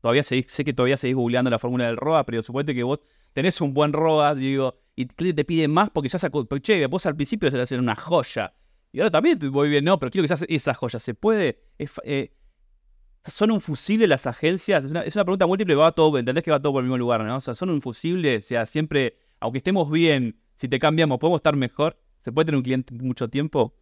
todavía 0.00 0.22
seguís- 0.22 0.48
sé 0.48 0.64
que 0.64 0.74
todavía 0.74 0.96
seguís 0.96 1.16
googleando 1.16 1.50
la 1.50 1.58
fórmula 1.58 1.86
del 1.86 1.96
ROA, 1.96 2.26
pero 2.26 2.42
suponete 2.42 2.74
que 2.74 2.82
vos 2.82 3.00
tenés 3.32 3.60
un 3.60 3.72
buen 3.72 3.92
ROA, 3.92 4.34
digo, 4.34 4.74
y 4.94 5.06
te 5.06 5.44
pide 5.44 5.68
más 5.68 5.90
porque 5.90 6.08
ya 6.08 6.18
sacó, 6.18 6.44
porque, 6.44 6.62
che, 6.62 6.86
vos 6.86 7.06
al 7.06 7.14
principio 7.16 7.50
se 7.50 7.60
hacen 7.60 7.80
una 7.80 7.94
joya. 7.94 8.52
Y 8.92 9.00
ahora 9.00 9.10
también 9.10 9.38
te 9.38 9.48
voy 9.48 9.68
bien, 9.70 9.84
no, 9.84 9.98
pero 9.98 10.10
quiero 10.10 10.24
que 10.24 10.28
seas 10.28 10.44
esa 10.48 10.74
joya. 10.74 10.98
¿Se 10.98 11.14
puede? 11.14 11.62
Eh, 11.78 12.32
¿Son 13.24 13.50
un 13.50 13.60
fusible 13.60 14.06
las 14.06 14.26
agencias? 14.26 14.84
Es 14.84 14.90
una, 14.90 15.02
es 15.02 15.14
una 15.14 15.24
pregunta 15.24 15.46
múltiple, 15.46 15.74
va 15.74 15.92
todo, 15.92 16.18
entendés 16.18 16.42
que 16.42 16.50
va 16.50 16.60
todo 16.60 16.72
por 16.72 16.80
el 16.82 16.86
mismo 16.86 16.98
lugar, 16.98 17.22
¿no? 17.24 17.36
O 17.36 17.40
sea, 17.40 17.54
¿son 17.54 17.70
un 17.70 17.82
fusible? 17.82 18.38
O 18.38 18.40
sea, 18.40 18.64
siempre, 18.66 19.18
aunque 19.40 19.58
estemos 19.58 19.90
bien, 19.90 20.40
si 20.58 20.68
te 20.68 20.78
cambiamos, 20.80 21.18
¿podemos 21.18 21.38
estar 21.38 21.54
mejor? 21.54 21.96
¿Se 22.18 22.32
puede 22.32 22.46
tener 22.46 22.56
un 22.56 22.64
cliente 22.64 22.92
mucho 22.94 23.28
tiempo? 23.28 23.72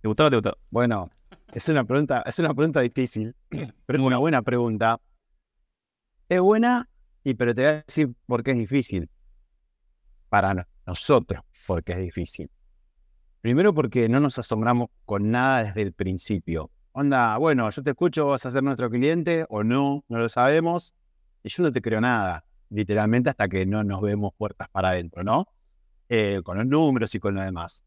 ¿Te 0.00 0.08
gustó 0.08 0.22
o 0.22 0.26
no 0.26 0.30
te 0.30 0.36
gustó? 0.36 0.58
Bueno, 0.70 1.10
es 1.52 1.68
una 1.68 1.84
pregunta, 1.84 2.22
es 2.24 2.38
una 2.38 2.54
pregunta 2.54 2.80
difícil, 2.80 3.36
pero 3.86 3.98
es 3.98 4.04
una 4.04 4.16
buena 4.16 4.40
pregunta. 4.40 4.98
Es 6.30 6.40
buena, 6.40 6.88
y 7.22 7.34
pero 7.34 7.54
te 7.54 7.60
voy 7.62 7.70
a 7.70 7.82
decir 7.86 8.14
por 8.26 8.42
qué 8.42 8.52
es 8.52 8.58
difícil. 8.58 9.10
Para 10.30 10.54
no- 10.54 10.64
nosotros, 10.86 11.42
porque 11.66 11.92
es 11.92 11.98
difícil. 11.98 12.50
Primero 13.42 13.74
porque 13.74 14.08
no 14.08 14.18
nos 14.18 14.38
asombramos 14.38 14.88
con 15.04 15.30
nada 15.30 15.64
desde 15.64 15.82
el 15.82 15.92
principio. 15.92 16.70
Onda, 16.92 17.36
bueno, 17.36 17.68
yo 17.68 17.82
te 17.82 17.90
escucho, 17.90 18.26
vas 18.28 18.46
a 18.46 18.50
ser 18.50 18.62
nuestro 18.62 18.88
cliente 18.88 19.44
o 19.50 19.62
no, 19.62 20.04
no 20.08 20.18
lo 20.18 20.28
sabemos. 20.30 20.94
Y 21.42 21.50
yo 21.50 21.64
no 21.64 21.70
te 21.72 21.82
creo 21.82 22.00
nada, 22.00 22.46
literalmente 22.72 23.30
hasta 23.30 23.48
que 23.48 23.66
no 23.66 23.84
nos 23.84 24.00
vemos 24.00 24.32
puertas 24.36 24.68
para 24.70 24.90
adentro, 24.90 25.22
¿no? 25.22 25.46
Eh, 26.08 26.40
con 26.42 26.58
los 26.58 26.66
números 26.66 27.14
y 27.14 27.20
con 27.20 27.34
lo 27.34 27.42
demás. 27.42 27.84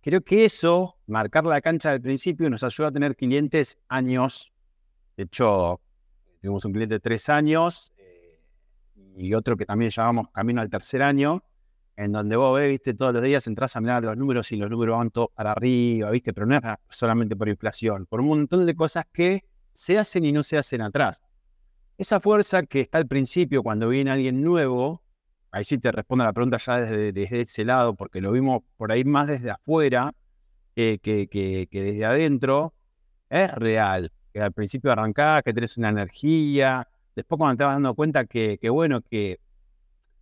Creo 0.00 0.22
que 0.22 0.44
eso, 0.44 0.98
marcar 1.06 1.44
la 1.44 1.60
cancha 1.60 1.90
del 1.90 2.00
principio, 2.00 2.48
nos 2.50 2.62
ayuda 2.62 2.88
a 2.88 2.92
tener 2.92 3.16
clientes 3.16 3.78
años. 3.88 4.52
De 5.16 5.24
hecho, 5.24 5.80
tuvimos 6.40 6.64
un 6.64 6.72
cliente 6.72 6.96
de 6.96 7.00
tres 7.00 7.28
años 7.28 7.92
eh, 7.96 8.40
y 9.16 9.34
otro 9.34 9.56
que 9.56 9.66
también 9.66 9.90
llamamos 9.90 10.28
camino 10.30 10.60
al 10.60 10.70
tercer 10.70 11.02
año, 11.02 11.42
en 11.96 12.12
donde 12.12 12.36
vos 12.36 12.54
ves, 12.56 12.68
viste, 12.68 12.94
todos 12.94 13.12
los 13.14 13.22
días 13.22 13.46
entras 13.46 13.74
a 13.74 13.80
mirar 13.80 14.04
los 14.04 14.16
números 14.16 14.52
y 14.52 14.56
los 14.56 14.70
números 14.70 14.98
van 14.98 15.10
todos 15.10 15.28
para 15.34 15.52
arriba, 15.52 16.10
viste, 16.10 16.32
pero 16.32 16.46
no 16.46 16.56
es 16.56 16.62
solamente 16.90 17.34
por 17.34 17.48
inflación, 17.48 18.06
por 18.06 18.20
un 18.20 18.28
montón 18.28 18.66
de 18.66 18.76
cosas 18.76 19.06
que 19.12 19.44
se 19.72 19.98
hacen 19.98 20.24
y 20.24 20.32
no 20.32 20.42
se 20.42 20.58
hacen 20.58 20.82
atrás. 20.82 21.22
Esa 21.98 22.20
fuerza 22.20 22.62
que 22.64 22.80
está 22.80 22.98
al 22.98 23.06
principio 23.06 23.62
cuando 23.62 23.88
viene 23.88 24.10
alguien 24.10 24.42
nuevo, 24.42 25.02
ahí 25.50 25.64
sí 25.64 25.78
te 25.78 25.90
respondo 25.92 26.24
la 26.24 26.32
pregunta 26.32 26.58
ya 26.58 26.80
desde, 26.80 27.12
desde 27.12 27.40
ese 27.42 27.64
lado, 27.64 27.94
porque 27.94 28.20
lo 28.20 28.32
vimos 28.32 28.60
por 28.76 28.92
ahí 28.92 29.04
más 29.04 29.26
desde 29.26 29.50
afuera 29.50 30.12
que, 30.74 30.98
que- 31.02 31.28
que 31.70 31.82
desde 31.82 32.04
adentro, 32.04 32.74
es 33.30 33.50
real. 33.54 34.12
Que 34.34 34.40
al 34.42 34.52
principio 34.52 34.92
arrancás, 34.92 35.42
que 35.42 35.54
tenés 35.54 35.78
una 35.78 35.88
energía, 35.88 36.86
después 37.14 37.38
cuando 37.38 37.56
te 37.56 37.64
vas 37.64 37.74
dando 37.76 37.94
cuenta 37.94 38.26
que, 38.26 38.58
que 38.58 38.68
bueno, 38.68 39.00
que 39.00 39.40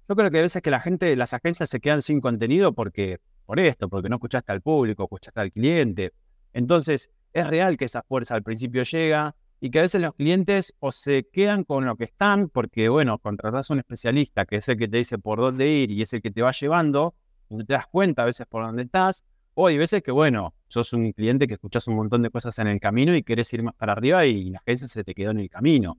yo 0.08 0.14
creo 0.14 0.30
que 0.30 0.38
a 0.38 0.42
veces 0.42 0.62
que 0.62 0.70
la 0.70 0.80
gente, 0.80 1.16
las 1.16 1.34
agencias 1.34 1.68
se 1.70 1.80
quedan 1.80 2.02
sin 2.02 2.20
contenido 2.20 2.72
porque, 2.72 3.18
por 3.46 3.58
esto, 3.58 3.88
porque 3.88 4.08
no 4.08 4.16
escuchaste 4.16 4.52
al 4.52 4.60
público, 4.60 5.04
escuchaste 5.04 5.40
al 5.40 5.50
cliente. 5.50 6.12
Entonces, 6.52 7.10
es 7.32 7.46
real 7.48 7.76
que 7.76 7.87
esa 7.87 8.02
fuerza 8.02 8.34
al 8.37 8.42
principio 8.44 8.84
llega 8.84 9.34
y 9.64 9.70
que 9.70 9.79
a 9.79 9.83
veces 9.83 10.03
los 10.03 10.12
clientes 10.12 10.74
o 10.79 10.92
se 10.92 11.27
quedan 11.27 11.64
con 11.64 11.87
lo 11.87 11.96
que 11.96 12.05
están 12.05 12.50
porque, 12.50 12.90
bueno, 12.90 13.16
contratás 13.16 13.70
a 13.70 13.72
un 13.72 13.79
especialista 13.79 14.44
que 14.44 14.57
es 14.57 14.68
el 14.68 14.77
que 14.77 14.88
te 14.88 14.98
dice 14.98 15.16
por 15.16 15.38
dónde 15.38 15.66
ir 15.66 15.90
y 15.90 16.03
es 16.03 16.12
el 16.12 16.20
que 16.20 16.31
te 16.31 16.42
va 16.42 16.50
llevando 16.50 17.14
y 17.48 17.57
no 17.57 17.64
te 17.64 17.72
das 17.72 17.87
cuenta 17.87 18.24
a 18.24 18.27
veces 18.27 18.46
por 18.46 18.62
dónde 18.62 18.83
estás. 18.83 19.24
O 19.55 19.66
hay 19.66 19.79
veces 19.79 20.03
que, 20.03 20.12
bueno, 20.12 20.53
sos 20.68 20.92
un 20.92 21.11
cliente 21.12 21.48
que 21.48 21.55
escuchás 21.55 21.88
un 21.88 21.96
montón 21.96 22.20
de 22.20 22.29
cosas 22.29 22.59
en 22.59 22.66
el 22.66 22.79
camino 22.79 23.16
y 23.16 23.22
querés 23.22 23.50
ir 23.55 23.62
más 23.62 23.72
para 23.72 23.94
arriba 23.94 24.27
y 24.27 24.50
la 24.50 24.59
agencia 24.59 24.87
se 24.87 25.03
te 25.03 25.14
quedó 25.14 25.31
en 25.31 25.38
el 25.38 25.48
camino. 25.48 25.96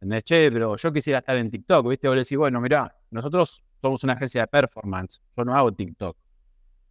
¿Entendés? 0.00 0.24
Che, 0.24 0.50
pero 0.50 0.78
yo 0.78 0.90
quisiera 0.90 1.18
estar 1.18 1.36
en 1.36 1.50
TikTok, 1.50 1.86
¿viste? 1.90 2.08
Vos 2.08 2.14
le 2.16 2.22
decís, 2.22 2.38
bueno, 2.38 2.62
mirá, 2.62 2.96
nosotros 3.10 3.62
somos 3.82 4.02
una 4.04 4.14
agencia 4.14 4.40
de 4.40 4.46
performance, 4.46 5.20
yo 5.36 5.44
no 5.44 5.54
hago 5.54 5.70
TikTok. 5.70 6.16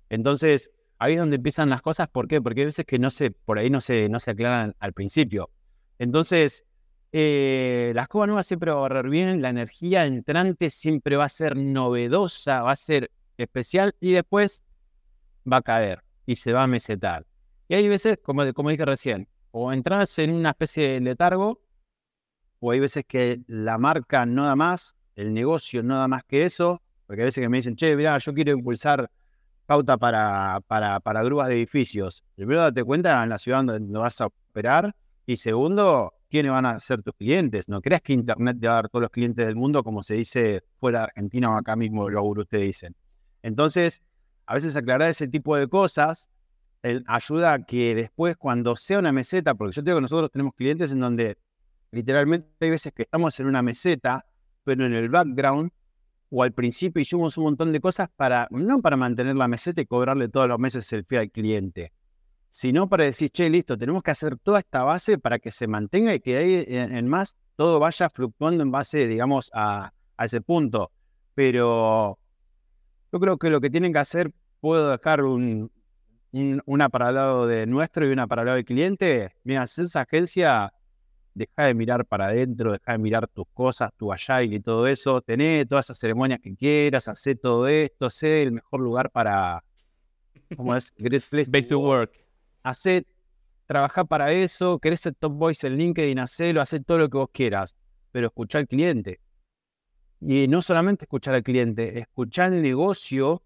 Entonces, 0.07 0.69
ahí 0.99 1.13
es 1.13 1.19
donde 1.19 1.37
empiezan 1.37 1.71
las 1.71 1.81
cosas, 1.81 2.09
¿por 2.09 2.27
qué? 2.27 2.43
Porque 2.43 2.61
hay 2.61 2.65
veces 2.65 2.85
que 2.85 2.99
no 2.99 3.09
se, 3.09 3.31
por 3.31 3.57
ahí 3.57 3.71
no 3.71 3.81
se, 3.81 4.07
no 4.07 4.19
se 4.19 4.29
aclaran 4.29 4.75
al 4.77 4.93
principio. 4.93 5.49
Entonces, 6.01 6.65
eh, 7.11 7.91
la 7.93 8.01
escoba 8.01 8.25
nueva 8.25 8.41
siempre 8.41 8.71
va 8.71 8.77
a 8.77 8.81
barrer 8.81 9.07
bien, 9.07 9.39
la 9.39 9.49
energía 9.49 10.07
entrante 10.07 10.71
siempre 10.71 11.15
va 11.15 11.25
a 11.25 11.29
ser 11.29 11.55
novedosa, 11.55 12.63
va 12.63 12.71
a 12.71 12.75
ser 12.75 13.11
especial 13.37 13.93
y 13.99 14.13
después 14.13 14.63
va 15.49 15.57
a 15.57 15.61
caer 15.61 16.03
y 16.25 16.37
se 16.37 16.53
va 16.53 16.63
a 16.63 16.67
mesetar. 16.67 17.27
Y 17.67 17.75
hay 17.75 17.87
veces, 17.87 18.17
como, 18.23 18.51
como 18.55 18.71
dije 18.71 18.83
recién, 18.83 19.27
o 19.51 19.71
entras 19.71 20.17
en 20.17 20.33
una 20.33 20.49
especie 20.49 20.93
de 20.93 21.01
letargo, 21.01 21.61
o 22.59 22.71
hay 22.71 22.79
veces 22.79 23.03
que 23.07 23.41
la 23.45 23.77
marca 23.77 24.25
no 24.25 24.45
da 24.45 24.55
más, 24.55 24.95
el 25.15 25.31
negocio 25.35 25.83
no 25.83 25.97
da 25.97 26.07
más 26.07 26.23
que 26.23 26.47
eso, 26.47 26.81
porque 27.05 27.21
hay 27.21 27.25
veces 27.27 27.43
que 27.43 27.49
me 27.49 27.57
dicen, 27.57 27.75
che, 27.75 27.95
mirá, 27.95 28.17
yo 28.17 28.33
quiero 28.33 28.53
impulsar 28.53 29.07
pauta 29.67 29.97
para, 29.97 30.61
para, 30.65 30.99
para 30.99 31.21
grúas 31.21 31.47
de 31.47 31.57
edificios. 31.57 32.23
Primero, 32.35 32.61
date 32.61 32.83
cuenta 32.83 33.21
en 33.21 33.29
la 33.29 33.37
ciudad 33.37 33.63
donde 33.63 33.99
vas 33.99 34.19
a 34.19 34.25
operar, 34.25 34.95
y 35.31 35.37
segundo, 35.37 36.13
quiénes 36.29 36.51
van 36.51 36.65
a 36.65 36.79
ser 36.79 37.01
tus 37.03 37.13
clientes. 37.15 37.69
No 37.69 37.81
creas 37.81 38.01
que 38.01 38.13
Internet 38.13 38.57
te 38.59 38.67
va 38.67 38.73
a 38.73 38.75
dar 38.75 38.89
todos 38.89 39.03
los 39.03 39.11
clientes 39.11 39.45
del 39.45 39.55
mundo, 39.55 39.83
como 39.83 40.03
se 40.03 40.15
dice 40.15 40.63
fuera 40.79 40.99
de 40.99 41.03
Argentina 41.05 41.53
o 41.53 41.57
acá 41.57 41.75
mismo 41.75 42.07
gurús 42.09 42.47
te 42.47 42.57
dicen. 42.57 42.95
Entonces, 43.43 44.01
a 44.45 44.55
veces 44.55 44.75
aclarar 44.75 45.09
ese 45.09 45.27
tipo 45.27 45.55
de 45.55 45.67
cosas 45.67 46.29
el- 46.83 47.03
ayuda 47.07 47.53
a 47.53 47.63
que 47.65 47.95
después, 47.95 48.35
cuando 48.37 48.75
sea 48.75 48.99
una 48.99 49.11
meseta, 49.11 49.53
porque 49.55 49.75
yo 49.75 49.81
digo 49.81 49.97
que 49.97 50.01
nosotros 50.01 50.31
tenemos 50.31 50.53
clientes 50.55 50.91
en 50.91 50.99
donde 50.99 51.37
literalmente 51.91 52.47
hay 52.59 52.69
veces 52.71 52.91
que 52.93 53.03
estamos 53.03 53.39
en 53.39 53.47
una 53.47 53.61
meseta, 53.61 54.25
pero 54.63 54.85
en 54.85 54.93
el 54.93 55.09
background 55.09 55.71
o 56.29 56.43
al 56.43 56.53
principio 56.53 57.01
hicimos 57.01 57.37
un 57.37 57.43
montón 57.45 57.71
de 57.73 57.79
cosas 57.81 58.09
para, 58.15 58.47
no 58.51 58.81
para 58.81 58.95
mantener 58.97 59.35
la 59.35 59.47
meseta 59.47 59.81
y 59.81 59.85
cobrarle 59.85 60.29
todos 60.29 60.47
los 60.47 60.59
meses 60.59 60.91
el 60.93 61.05
fee 61.05 61.17
al 61.17 61.31
cliente, 61.31 61.91
sino 62.51 62.89
para 62.89 63.05
decir, 63.05 63.31
che, 63.31 63.49
listo, 63.49 63.77
tenemos 63.77 64.03
que 64.03 64.11
hacer 64.11 64.35
toda 64.37 64.59
esta 64.59 64.83
base 64.83 65.17
para 65.17 65.39
que 65.39 65.51
se 65.51 65.67
mantenga 65.67 66.13
y 66.13 66.19
que 66.19 66.37
ahí 66.37 66.65
en, 66.67 67.07
más 67.07 67.37
todo 67.55 67.79
vaya 67.79 68.09
fluctuando 68.09 68.61
en 68.61 68.71
base, 68.71 69.07
digamos, 69.07 69.49
a, 69.53 69.93
ese 70.19 70.41
punto. 70.41 70.91
Pero 71.33 72.19
yo 73.11 73.19
creo 73.19 73.37
que 73.37 73.49
lo 73.49 73.61
que 73.61 73.69
tienen 73.69 73.93
que 73.93 73.99
hacer, 73.99 74.33
puedo 74.59 74.91
dejar 74.91 75.23
un, 75.23 75.71
una 76.65 76.89
para 76.89 77.09
el 77.09 77.15
lado 77.15 77.47
de 77.47 77.65
nuestro 77.65 78.05
y 78.05 78.11
una 78.11 78.27
para 78.27 78.41
el 78.41 78.47
lado 78.47 78.57
del 78.57 78.65
cliente. 78.65 79.33
Mira, 79.45 79.65
si 79.65 79.83
esa 79.83 80.01
agencia, 80.01 80.73
deja 81.33 81.63
de 81.63 81.73
mirar 81.73 82.05
para 82.05 82.27
adentro, 82.27 82.73
deja 82.73 82.91
de 82.91 82.97
mirar 82.97 83.27
tus 83.27 83.45
cosas, 83.53 83.91
tu 83.97 84.11
agile 84.11 84.57
y 84.57 84.59
todo 84.59 84.87
eso. 84.87 85.21
Tené 85.21 85.65
todas 85.65 85.85
esas 85.85 85.97
ceremonias 85.97 86.41
que 86.41 86.53
quieras, 86.53 87.07
hacé 87.07 87.33
todo 87.35 87.69
esto, 87.69 88.09
sé 88.09 88.43
el 88.43 88.51
mejor 88.51 88.81
lugar 88.81 89.09
para. 89.09 89.63
¿Cómo 90.57 90.75
es? 90.75 90.93
Base 91.47 91.69
to 91.69 91.79
work 91.79 92.20
hacé, 92.63 93.05
trabajar 93.65 94.07
para 94.07 94.31
eso, 94.31 94.79
querés 94.79 95.01
ser 95.01 95.15
top 95.15 95.33
voice 95.33 95.65
en 95.65 95.77
LinkedIn, 95.77 96.19
hacelo, 96.19 96.61
hacé 96.61 96.79
todo 96.79 96.97
lo 96.97 97.09
que 97.09 97.17
vos 97.17 97.29
quieras, 97.31 97.75
pero 98.11 98.27
escuchá 98.27 98.59
al 98.59 98.67
cliente. 98.67 99.19
Y 100.19 100.47
no 100.47 100.61
solamente 100.61 101.05
escuchar 101.05 101.33
al 101.33 101.43
cliente, 101.43 101.99
escuchar 101.99 102.53
el 102.53 102.61
negocio, 102.61 103.41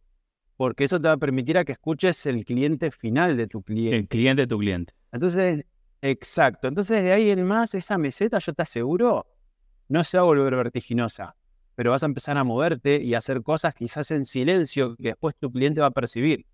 porque 0.57 0.85
eso 0.85 0.99
te 0.99 1.07
va 1.07 1.13
a 1.13 1.17
permitir 1.17 1.57
a 1.57 1.65
que 1.65 1.73
escuches 1.73 2.25
el 2.25 2.43
cliente 2.45 2.91
final 2.91 3.37
de 3.37 3.47
tu 3.47 3.61
cliente. 3.61 3.97
El 3.97 4.07
cliente 4.07 4.41
de 4.43 4.47
tu 4.47 4.57
cliente. 4.57 4.93
Entonces, 5.11 5.65
exacto. 6.01 6.67
Entonces, 6.67 7.03
de 7.03 7.11
ahí 7.11 7.29
en 7.29 7.45
más, 7.45 7.73
esa 7.75 7.97
meseta, 7.97 8.39
yo 8.39 8.53
te 8.53 8.63
aseguro, 8.63 9.27
no 9.87 10.03
se 10.03 10.17
va 10.17 10.23
a 10.23 10.25
volver 10.25 10.55
vertiginosa, 10.55 11.35
pero 11.75 11.91
vas 11.91 12.03
a 12.03 12.07
empezar 12.07 12.37
a 12.37 12.43
moverte 12.43 13.01
y 13.01 13.13
a 13.13 13.19
hacer 13.19 13.41
cosas 13.41 13.73
quizás 13.75 14.11
en 14.11 14.25
silencio 14.25 14.95
que 14.95 15.09
después 15.09 15.35
tu 15.39 15.51
cliente 15.51 15.81
va 15.81 15.87
a 15.87 15.91
percibir. 15.91 16.45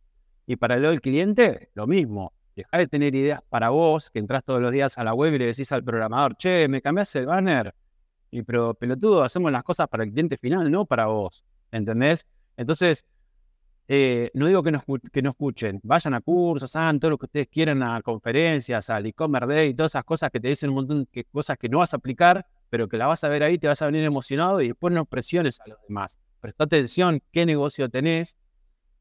Y 0.46 0.56
para 0.56 0.76
el 0.76 0.82
lado 0.82 0.92
del 0.92 1.02
cliente, 1.02 1.70
lo 1.76 1.88
mismo. 1.88 2.34
Deja 2.56 2.78
de 2.78 2.88
tener 2.88 3.16
ideas 3.16 3.42
para 3.50 3.70
vos, 3.70 4.10
que 4.10 4.20
entras 4.20 4.44
todos 4.44 4.62
los 4.62 4.72
días 4.72 4.98
a 4.98 5.04
la 5.04 5.14
web 5.14 5.34
y 5.34 5.40
le 5.40 5.46
decís 5.48 5.72
al 5.72 5.84
programador, 5.84 6.36
che, 6.38 6.68
me 6.68 6.82
cambiaste 6.82 7.20
el 7.20 7.28
banner. 7.28 7.74
Y 8.30 8.44
pero 8.44 8.74
pelotudo, 8.74 9.24
hacemos 9.24 9.52
las 9.52 9.64
cosas 9.64 9.88
para 9.88 10.04
el 10.04 10.12
cliente 10.12 10.38
final, 10.38 10.70
no 10.72 10.86
para 10.86 11.08
vos. 11.08 11.44
¿Entendés? 11.72 12.28
Entonces, 12.58 13.06
eh, 13.88 14.32
no 14.34 14.48
digo 14.48 14.64
que 14.64 14.72
no, 14.72 14.84
que 15.12 15.22
no 15.22 15.32
escuchen, 15.32 15.80
vayan 15.84 16.14
a 16.14 16.22
cursos, 16.22 16.76
hagan 16.78 17.00
todo 17.00 17.12
lo 17.12 17.18
que 17.18 17.26
ustedes 17.26 17.48
quieran 17.48 17.84
a 17.84 18.02
conferencias, 18.02 18.90
al 18.90 19.06
e-commerce 19.06 19.48
day, 19.48 19.74
todas 19.74 19.92
esas 19.92 20.06
cosas 20.06 20.32
que 20.32 20.40
te 20.40 20.48
dicen 20.48 20.70
un 20.70 20.76
montón 20.76 21.10
de 21.12 21.24
cosas 21.26 21.58
que 21.58 21.68
no 21.68 21.80
vas 21.80 21.94
a 21.94 21.98
aplicar, 21.98 22.46
pero 22.70 22.88
que 22.88 22.98
la 22.98 23.08
vas 23.08 23.24
a 23.26 23.30
ver 23.30 23.44
ahí, 23.44 23.58
te 23.58 23.68
vas 23.68 23.82
a 23.82 23.88
venir 23.88 24.04
emocionado 24.06 24.62
y 24.62 24.68
después 24.68 24.94
no 24.94 25.06
presiones 25.06 25.60
a 25.60 25.68
los 25.68 25.78
demás. 25.88 26.20
Presta 26.40 26.64
atención 26.64 27.22
qué 27.32 27.46
negocio 27.46 27.90
tenés, 27.90 28.38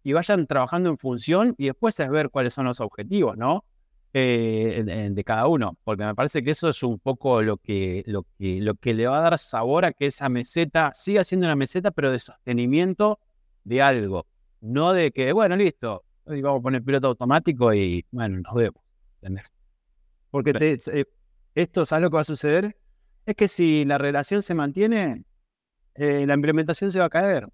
y 0.03 0.13
vayan 0.13 0.47
trabajando 0.47 0.91
en 0.91 0.99
función 0.99 1.55
y 1.59 1.67
después 1.67 1.99
es 2.01 2.09
ver 2.09 2.31
cuáles 2.31 2.55
son 2.55 2.67
los 2.67 2.81
objetivos, 2.81 3.37
¿no? 3.37 3.65
Eh, 4.13 4.83
de, 5.13 5.25
cada 5.25 5.47
uno, 5.47 5.79
porque 5.85 6.05
me 6.05 6.17
parece 6.17 6.43
que 6.43 6.51
eso 6.51 6.69
es 6.69 6.83
un 6.83 6.99
poco 6.99 7.43
lo 7.43 7.59
que, 7.59 8.03
lo, 8.07 8.27
que, 8.39 8.61
lo 8.61 8.75
que 8.75 8.93
le 8.93 9.07
va 9.07 9.19
a 9.19 9.23
dar 9.23 9.39
sabor 9.39 9.85
a 9.85 9.93
que 9.93 10.07
esa 10.07 10.29
meseta 10.29 10.91
siga 10.95 11.23
siendo 11.23 11.47
una 11.47 11.55
meseta, 11.55 11.93
pero 11.93 12.11
de 12.11 12.19
sostenimiento 12.19 13.21
de 13.63 13.83
algo, 13.83 14.27
no 14.61 14.93
de 14.93 15.13
que, 15.13 15.33
bueno, 15.33 15.55
listo, 15.55 16.05
hoy 16.25 16.43
vamos 16.43 16.59
a 16.59 16.63
poner 16.63 16.83
piloto 16.83 17.07
automático 17.07 17.73
y, 17.73 18.05
bueno, 18.11 18.41
nos 18.41 18.55
vemos. 18.55 18.83
¿entendés? 19.21 19.53
Porque 20.31 20.53
te, 20.53 20.79
esto, 21.55 21.87
¿sabes 21.87 22.03
lo 22.03 22.11
que 22.11 22.15
va 22.15 22.21
a 22.21 22.25
suceder? 22.25 22.77
Es 23.27 23.35
que 23.35 23.49
si 23.49 23.85
la 23.85 23.99
relación 23.99 24.43
se 24.43 24.55
mantiene, 24.55 25.25
eh, 25.95 26.27
la 26.27 26.35
implementación 26.35 26.91
se 26.91 26.99
va 26.99 27.07
a 27.07 27.11
caer. 27.11 27.49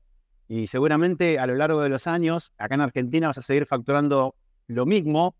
Y 0.48 0.66
seguramente 0.68 1.38
a 1.38 1.46
lo 1.46 1.54
largo 1.54 1.80
de 1.80 1.88
los 1.88 2.06
años, 2.06 2.52
acá 2.58 2.76
en 2.76 2.80
Argentina 2.80 3.28
vas 3.28 3.38
a 3.38 3.42
seguir 3.42 3.66
facturando 3.66 4.36
lo 4.68 4.86
mismo, 4.86 5.36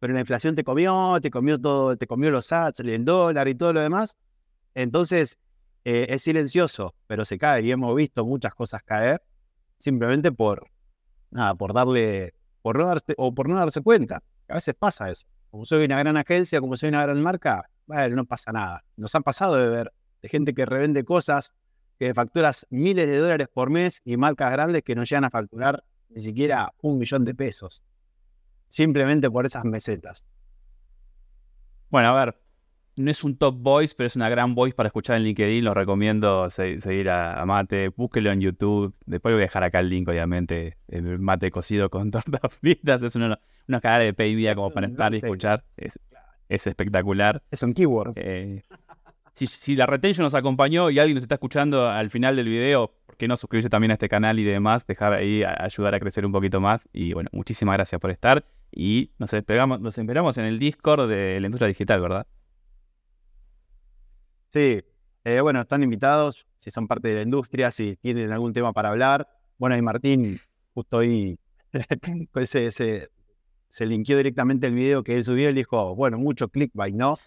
pero 0.00 0.14
la 0.14 0.20
inflación 0.20 0.54
te 0.54 0.64
comió, 0.64 1.18
te 1.20 1.30
comió 1.30 1.60
todo, 1.60 1.96
te 1.96 2.06
comió 2.06 2.30
los 2.30 2.46
sats, 2.46 2.80
el 2.80 3.04
dólar 3.04 3.48
y 3.48 3.54
todo 3.54 3.72
lo 3.72 3.80
demás. 3.80 4.16
Entonces, 4.74 5.38
eh, 5.84 6.06
es 6.10 6.22
silencioso, 6.22 6.94
pero 7.06 7.24
se 7.24 7.38
cae 7.38 7.62
y 7.62 7.70
hemos 7.70 7.94
visto 7.94 8.24
muchas 8.24 8.54
cosas 8.54 8.82
caer 8.82 9.22
simplemente 9.78 10.32
por, 10.32 10.68
nada, 11.30 11.54
por 11.54 11.72
darle, 11.72 12.34
por 12.62 12.78
no 12.78 12.86
darse, 12.86 13.14
o 13.16 13.34
por 13.34 13.48
no 13.48 13.56
darse 13.56 13.80
cuenta. 13.80 14.22
A 14.48 14.54
veces 14.54 14.74
pasa 14.74 15.10
eso. 15.10 15.26
Como 15.50 15.64
soy 15.64 15.84
una 15.84 15.98
gran 15.98 16.16
agencia, 16.16 16.60
como 16.60 16.76
soy 16.76 16.90
una 16.90 17.02
gran 17.02 17.22
marca, 17.22 17.68
bueno, 17.86 18.16
no 18.16 18.24
pasa 18.24 18.52
nada. 18.52 18.84
Nos 18.96 19.14
han 19.14 19.22
pasado 19.22 19.56
de 19.56 19.68
ver 19.68 19.92
de 20.20 20.28
gente 20.28 20.52
que 20.52 20.66
revende 20.66 21.04
cosas 21.04 21.54
que 21.98 22.14
facturas 22.14 22.66
miles 22.70 23.06
de 23.06 23.18
dólares 23.18 23.48
por 23.52 23.70
mes 23.70 24.00
y 24.04 24.16
marcas 24.16 24.52
grandes 24.52 24.82
que 24.82 24.94
no 24.94 25.04
llegan 25.04 25.24
a 25.24 25.30
facturar 25.30 25.84
ni 26.10 26.22
siquiera 26.22 26.72
un 26.80 26.98
millón 26.98 27.24
de 27.24 27.34
pesos. 27.34 27.82
Simplemente 28.68 29.30
por 29.30 29.46
esas 29.46 29.64
mesetas. 29.64 30.24
Bueno, 31.90 32.08
a 32.08 32.24
ver, 32.24 32.38
no 32.96 33.10
es 33.10 33.24
un 33.24 33.36
top 33.36 33.56
voice, 33.58 33.94
pero 33.96 34.06
es 34.06 34.16
una 34.16 34.28
gran 34.28 34.54
voice 34.54 34.74
para 34.74 34.88
escuchar 34.88 35.16
en 35.16 35.22
LinkedIn. 35.22 35.64
Lo 35.64 35.72
recomiendo 35.72 36.48
seguir 36.50 37.08
a, 37.10 37.44
Mate. 37.46 37.88
Búsquelo 37.88 38.30
en 38.30 38.40
YouTube. 38.40 38.94
Después 39.06 39.34
voy 39.34 39.42
a 39.42 39.46
dejar 39.46 39.64
acá 39.64 39.80
el 39.80 39.88
link, 39.88 40.08
obviamente. 40.08 40.76
El 40.88 41.18
mate 41.18 41.50
cocido 41.50 41.88
con 41.90 42.10
tortas 42.10 42.52
fritas. 42.60 43.02
Es 43.02 43.16
una, 43.16 43.40
una 43.66 43.80
cara 43.80 43.98
de 43.98 44.12
pay 44.12 44.54
como 44.54 44.70
para 44.70 44.88
estar 44.88 45.14
y 45.14 45.18
escuchar. 45.18 45.64
Es, 45.76 45.98
espectacular. 46.48 47.42
Es 47.50 47.62
un 47.62 47.72
keyword. 47.72 48.14
Eh, 48.16 48.62
si, 49.46 49.76
la 49.76 49.86
retention 49.86 50.24
nos 50.24 50.34
acompañó 50.34 50.90
y 50.90 50.98
alguien 50.98 51.14
nos 51.14 51.22
está 51.22 51.36
escuchando 51.36 51.88
al 51.88 52.10
final 52.10 52.36
del 52.36 52.48
video, 52.48 52.92
¿por 53.06 53.16
qué 53.16 53.28
no 53.28 53.36
suscribirse 53.36 53.70
también 53.70 53.90
a 53.90 53.94
este 53.94 54.08
canal 54.08 54.38
y 54.38 54.44
demás? 54.44 54.86
Dejar 54.86 55.12
ahí, 55.12 55.42
ayudar 55.44 55.94
a 55.94 56.00
crecer 56.00 56.26
un 56.26 56.32
poquito 56.32 56.60
más. 56.60 56.88
Y 56.92 57.12
bueno, 57.12 57.30
muchísimas 57.32 57.76
gracias 57.76 58.00
por 58.00 58.10
estar. 58.10 58.44
Y 58.72 59.12
nos 59.18 59.32
esperamos, 59.32 60.38
en 60.38 60.44
el 60.44 60.58
Discord 60.58 61.08
de 61.08 61.40
la 61.40 61.46
industria 61.46 61.68
digital, 61.68 62.00
¿verdad? 62.00 62.26
Sí, 64.48 64.82
eh, 65.24 65.40
bueno, 65.40 65.60
están 65.60 65.82
invitados, 65.82 66.46
si 66.58 66.70
son 66.70 66.88
parte 66.88 67.08
de 67.08 67.14
la 67.16 67.22
industria, 67.22 67.70
si 67.70 67.96
tienen 67.96 68.32
algún 68.32 68.52
tema 68.52 68.72
para 68.72 68.90
hablar. 68.90 69.28
Bueno, 69.58 69.76
y 69.76 69.82
Martín, 69.82 70.40
justo 70.74 70.98
ahí, 70.98 71.38
se, 72.44 72.70
se, 72.72 73.10
se 73.68 73.86
linkeó 73.86 74.16
directamente 74.16 74.66
el 74.66 74.74
video 74.74 75.02
que 75.02 75.14
él 75.14 75.24
subió 75.24 75.50
y 75.50 75.52
dijo, 75.52 75.94
bueno, 75.94 76.18
mucho 76.18 76.48
clickbait, 76.48 76.94
¿no? 76.94 77.18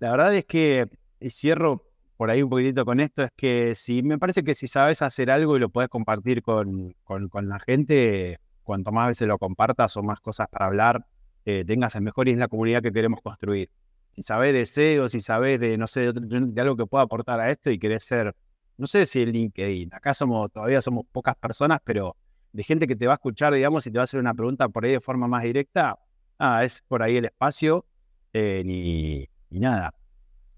La 0.00 0.12
verdad 0.12 0.34
es 0.34 0.44
que, 0.44 0.88
y 1.20 1.30
cierro 1.30 1.84
por 2.18 2.30
ahí 2.30 2.42
un 2.42 2.50
poquitito 2.50 2.84
con 2.84 2.98
esto, 2.98 3.22
es 3.22 3.30
que 3.36 3.76
si 3.76 4.02
me 4.02 4.18
parece 4.18 4.42
que 4.42 4.56
si 4.56 4.66
sabes 4.66 5.02
hacer 5.02 5.30
algo 5.30 5.56
y 5.56 5.60
lo 5.60 5.68
puedes 5.68 5.88
compartir 5.88 6.42
con, 6.42 6.96
con, 7.04 7.48
la 7.48 7.60
gente, 7.60 8.40
cuanto 8.64 8.90
más 8.90 9.06
veces 9.06 9.28
lo 9.28 9.38
compartas 9.38 9.96
o 9.96 10.02
más 10.02 10.20
cosas 10.20 10.48
para 10.48 10.66
hablar, 10.66 11.06
eh, 11.44 11.64
tengas 11.64 11.94
el 11.94 12.02
mejor 12.02 12.28
y 12.28 12.32
es 12.32 12.38
la 12.38 12.48
comunidad 12.48 12.82
que 12.82 12.92
queremos 12.92 13.20
construir. 13.22 13.70
Si 14.16 14.24
sabes 14.24 14.52
de 14.52 14.66
SEO, 14.66 15.08
si 15.08 15.20
sabes 15.20 15.60
de, 15.60 15.78
no 15.78 15.86
sé, 15.86 16.12
de, 16.12 16.60
algo 16.60 16.76
que 16.76 16.86
pueda 16.86 17.04
aportar 17.04 17.38
a 17.38 17.50
esto 17.50 17.70
y 17.70 17.78
querés 17.78 18.02
ser, 18.02 18.34
no 18.76 18.88
sé 18.88 19.06
si 19.06 19.22
el 19.22 19.30
LinkedIn, 19.30 19.94
acá 19.94 20.12
somos, 20.12 20.50
todavía 20.50 20.82
somos 20.82 21.04
pocas 21.12 21.36
personas, 21.36 21.78
pero 21.84 22.16
de 22.52 22.64
gente 22.64 22.88
que 22.88 22.96
te 22.96 23.06
va 23.06 23.12
a 23.12 23.14
escuchar, 23.14 23.54
digamos, 23.54 23.86
y 23.86 23.92
te 23.92 23.98
va 23.98 24.02
a 24.02 24.04
hacer 24.04 24.18
una 24.18 24.34
pregunta 24.34 24.68
por 24.68 24.84
ahí 24.84 24.90
de 24.90 25.00
forma 25.00 25.28
más 25.28 25.44
directa, 25.44 25.96
ah, 26.40 26.64
es 26.64 26.82
por 26.88 27.04
ahí 27.04 27.16
el 27.16 27.26
espacio, 27.26 27.86
eh, 28.32 28.62
ni, 28.64 29.28
y 29.50 29.60
nada. 29.60 29.94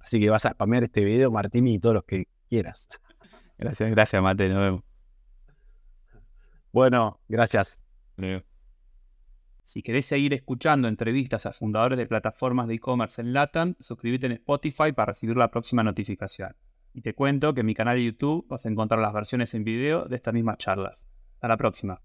Así 0.00 0.18
que 0.18 0.30
vas 0.30 0.46
a 0.46 0.52
spamear 0.52 0.84
este 0.84 1.04
video, 1.04 1.30
Martín, 1.30 1.68
y 1.68 1.78
todos 1.78 1.94
los 1.94 2.04
que 2.04 2.26
quieras. 2.48 2.88
Gracias, 3.58 3.90
gracias, 3.90 4.22
Mate. 4.22 4.48
Nos 4.48 4.58
vemos. 4.58 4.82
Bueno, 6.72 7.20
gracias. 7.28 7.82
Si 9.62 9.82
querés 9.82 10.06
seguir 10.06 10.32
escuchando 10.34 10.88
entrevistas 10.88 11.46
a 11.46 11.52
fundadores 11.52 11.98
de 11.98 12.06
plataformas 12.06 12.68
de 12.68 12.74
e-commerce 12.74 13.20
en 13.20 13.32
LATAM, 13.32 13.74
suscríbete 13.80 14.26
en 14.26 14.32
Spotify 14.32 14.92
para 14.92 15.12
recibir 15.12 15.36
la 15.36 15.50
próxima 15.50 15.82
notificación. 15.82 16.56
Y 16.92 17.02
te 17.02 17.14
cuento 17.14 17.54
que 17.54 17.60
en 17.60 17.66
mi 17.66 17.74
canal 17.74 17.96
de 17.96 18.04
YouTube 18.04 18.46
vas 18.48 18.66
a 18.66 18.68
encontrar 18.68 19.00
las 19.00 19.12
versiones 19.12 19.54
en 19.54 19.64
video 19.64 20.06
de 20.06 20.16
estas 20.16 20.34
mismas 20.34 20.58
charlas. 20.58 21.08
Hasta 21.34 21.48
la 21.48 21.56
próxima. 21.56 21.98